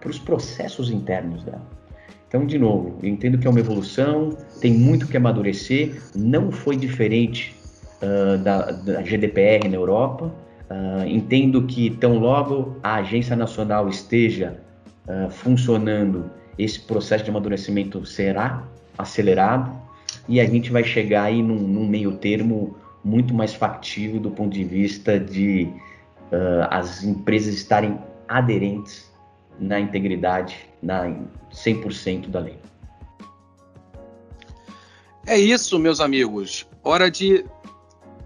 para 0.00 0.10
os 0.10 0.18
processos 0.18 0.90
internos 0.90 1.44
dela? 1.44 1.83
Então, 2.34 2.46
de 2.48 2.58
novo, 2.58 2.98
eu 3.00 3.08
entendo 3.08 3.38
que 3.38 3.46
é 3.46 3.50
uma 3.50 3.60
evolução, 3.60 4.36
tem 4.60 4.72
muito 4.72 5.06
que 5.06 5.16
amadurecer, 5.16 6.02
não 6.16 6.50
foi 6.50 6.74
diferente 6.74 7.54
uh, 8.02 8.36
da, 8.38 8.72
da, 8.72 9.02
GDPR 9.02 9.68
na 9.68 9.76
Europa. 9.76 10.34
Uh, 10.68 11.06
entendo 11.06 11.62
que 11.62 11.90
tão 11.90 12.18
logo 12.18 12.76
a 12.82 12.96
agência 12.96 13.36
nacional 13.36 13.88
esteja 13.88 14.60
uh, 15.06 15.30
funcionando, 15.30 16.28
esse 16.58 16.80
processo 16.80 17.22
de 17.22 17.30
amadurecimento 17.30 18.04
será 18.04 18.64
acelerado 18.98 19.70
e 20.28 20.40
a 20.40 20.44
gente 20.44 20.72
vai 20.72 20.82
chegar 20.82 21.22
aí 21.22 21.40
num, 21.40 21.54
num 21.54 21.86
meio 21.86 22.16
termo 22.16 22.76
muito 23.04 23.32
mais 23.32 23.54
factível 23.54 24.18
do 24.18 24.32
ponto 24.32 24.52
de 24.52 24.64
vista 24.64 25.20
de 25.20 25.68
as 26.68 27.04
empresas 27.04 27.54
estarem 27.54 27.96
aderentes 28.26 29.08
na 29.60 29.78
integridade, 29.78 30.66
na 30.84 31.04
100% 31.50 32.28
da 32.28 32.40
lei. 32.40 32.58
É 35.26 35.38
isso, 35.38 35.78
meus 35.78 36.00
amigos. 36.00 36.66
Hora 36.82 37.10
de 37.10 37.44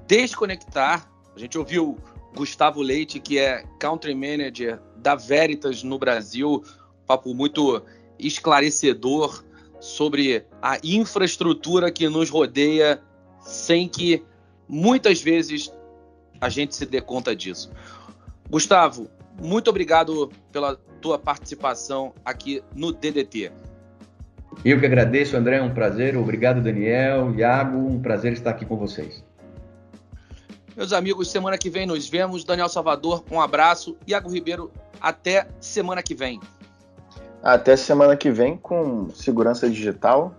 desconectar. 0.06 1.08
A 1.34 1.38
gente 1.38 1.56
ouviu 1.56 1.96
Gustavo 2.34 2.82
Leite, 2.82 3.20
que 3.20 3.38
é 3.38 3.62
Country 3.78 4.14
Manager 4.14 4.80
da 4.96 5.14
Veritas 5.14 5.84
no 5.84 5.98
Brasil. 5.98 6.64
Papo 7.06 7.32
muito 7.32 7.80
esclarecedor 8.18 9.44
sobre 9.78 10.44
a 10.60 10.78
infraestrutura 10.82 11.92
que 11.92 12.08
nos 12.08 12.28
rodeia, 12.28 13.00
sem 13.40 13.88
que 13.88 14.24
muitas 14.68 15.22
vezes 15.22 15.72
a 16.40 16.48
gente 16.48 16.74
se 16.74 16.84
dê 16.84 17.00
conta 17.00 17.34
disso. 17.34 17.70
Gustavo, 18.50 19.08
muito 19.40 19.68
obrigado 19.70 20.30
pela 20.50 20.76
tua 21.00 21.18
participação 21.18 22.12
aqui 22.24 22.62
no 22.74 22.92
DDT. 22.92 23.52
Eu 24.64 24.80
que 24.80 24.86
agradeço, 24.86 25.36
André, 25.36 25.56
é 25.56 25.62
um 25.62 25.72
prazer. 25.72 26.16
Obrigado, 26.16 26.60
Daniel, 26.60 27.32
Iago, 27.34 27.78
um 27.78 28.00
prazer 28.00 28.32
estar 28.32 28.50
aqui 28.50 28.64
com 28.64 28.76
vocês. 28.76 29.22
Meus 30.76 30.92
amigos, 30.92 31.30
semana 31.30 31.56
que 31.56 31.70
vem 31.70 31.86
nos 31.86 32.08
vemos. 32.08 32.44
Daniel 32.44 32.68
Salvador, 32.68 33.24
um 33.30 33.40
abraço. 33.40 33.96
Iago 34.06 34.30
Ribeiro, 34.30 34.70
até 35.00 35.46
semana 35.60 36.02
que 36.02 36.14
vem. 36.14 36.40
Até 37.42 37.76
semana 37.76 38.16
que 38.16 38.30
vem 38.30 38.56
com 38.56 39.08
segurança 39.10 39.70
digital, 39.70 40.34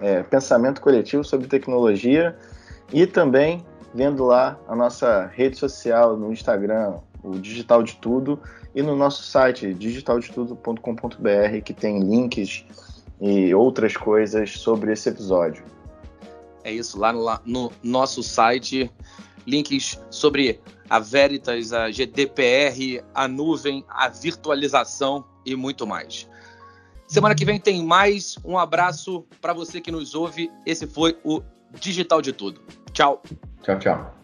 é, 0.00 0.22
pensamento 0.22 0.80
coletivo 0.80 1.24
sobre 1.24 1.46
tecnologia 1.46 2.36
e 2.92 3.06
também 3.06 3.64
vendo 3.94 4.24
lá 4.24 4.58
a 4.68 4.76
nossa 4.76 5.26
rede 5.26 5.56
social 5.56 6.16
no 6.16 6.32
Instagram, 6.32 6.94
o 7.24 7.38
Digital 7.38 7.82
de 7.82 7.96
Tudo, 7.96 8.38
e 8.74 8.82
no 8.82 8.94
nosso 8.94 9.22
site 9.22 9.72
digitaldetudo.com.br, 9.74 11.60
que 11.64 11.72
tem 11.72 12.00
links 12.00 12.64
e 13.20 13.54
outras 13.54 13.96
coisas 13.96 14.58
sobre 14.58 14.92
esse 14.92 15.08
episódio. 15.08 15.64
É 16.62 16.72
isso, 16.72 16.98
lá 16.98 17.12
no, 17.12 17.40
no 17.44 17.72
nosso 17.82 18.22
site, 18.22 18.90
links 19.46 20.00
sobre 20.10 20.60
a 20.88 20.98
Veritas, 20.98 21.72
a 21.72 21.90
GDPR, 21.90 23.02
a 23.14 23.26
nuvem, 23.26 23.84
a 23.88 24.08
virtualização 24.08 25.24
e 25.44 25.54
muito 25.56 25.86
mais. 25.86 26.28
Semana 27.06 27.34
que 27.34 27.44
vem 27.44 27.60
tem 27.60 27.84
mais. 27.84 28.36
Um 28.44 28.58
abraço 28.58 29.24
para 29.40 29.52
você 29.52 29.80
que 29.80 29.90
nos 29.90 30.14
ouve. 30.14 30.50
Esse 30.66 30.86
foi 30.86 31.18
o 31.22 31.42
Digital 31.78 32.22
de 32.22 32.32
Tudo. 32.32 32.60
Tchau. 32.92 33.22
Tchau, 33.62 33.78
tchau. 33.78 34.23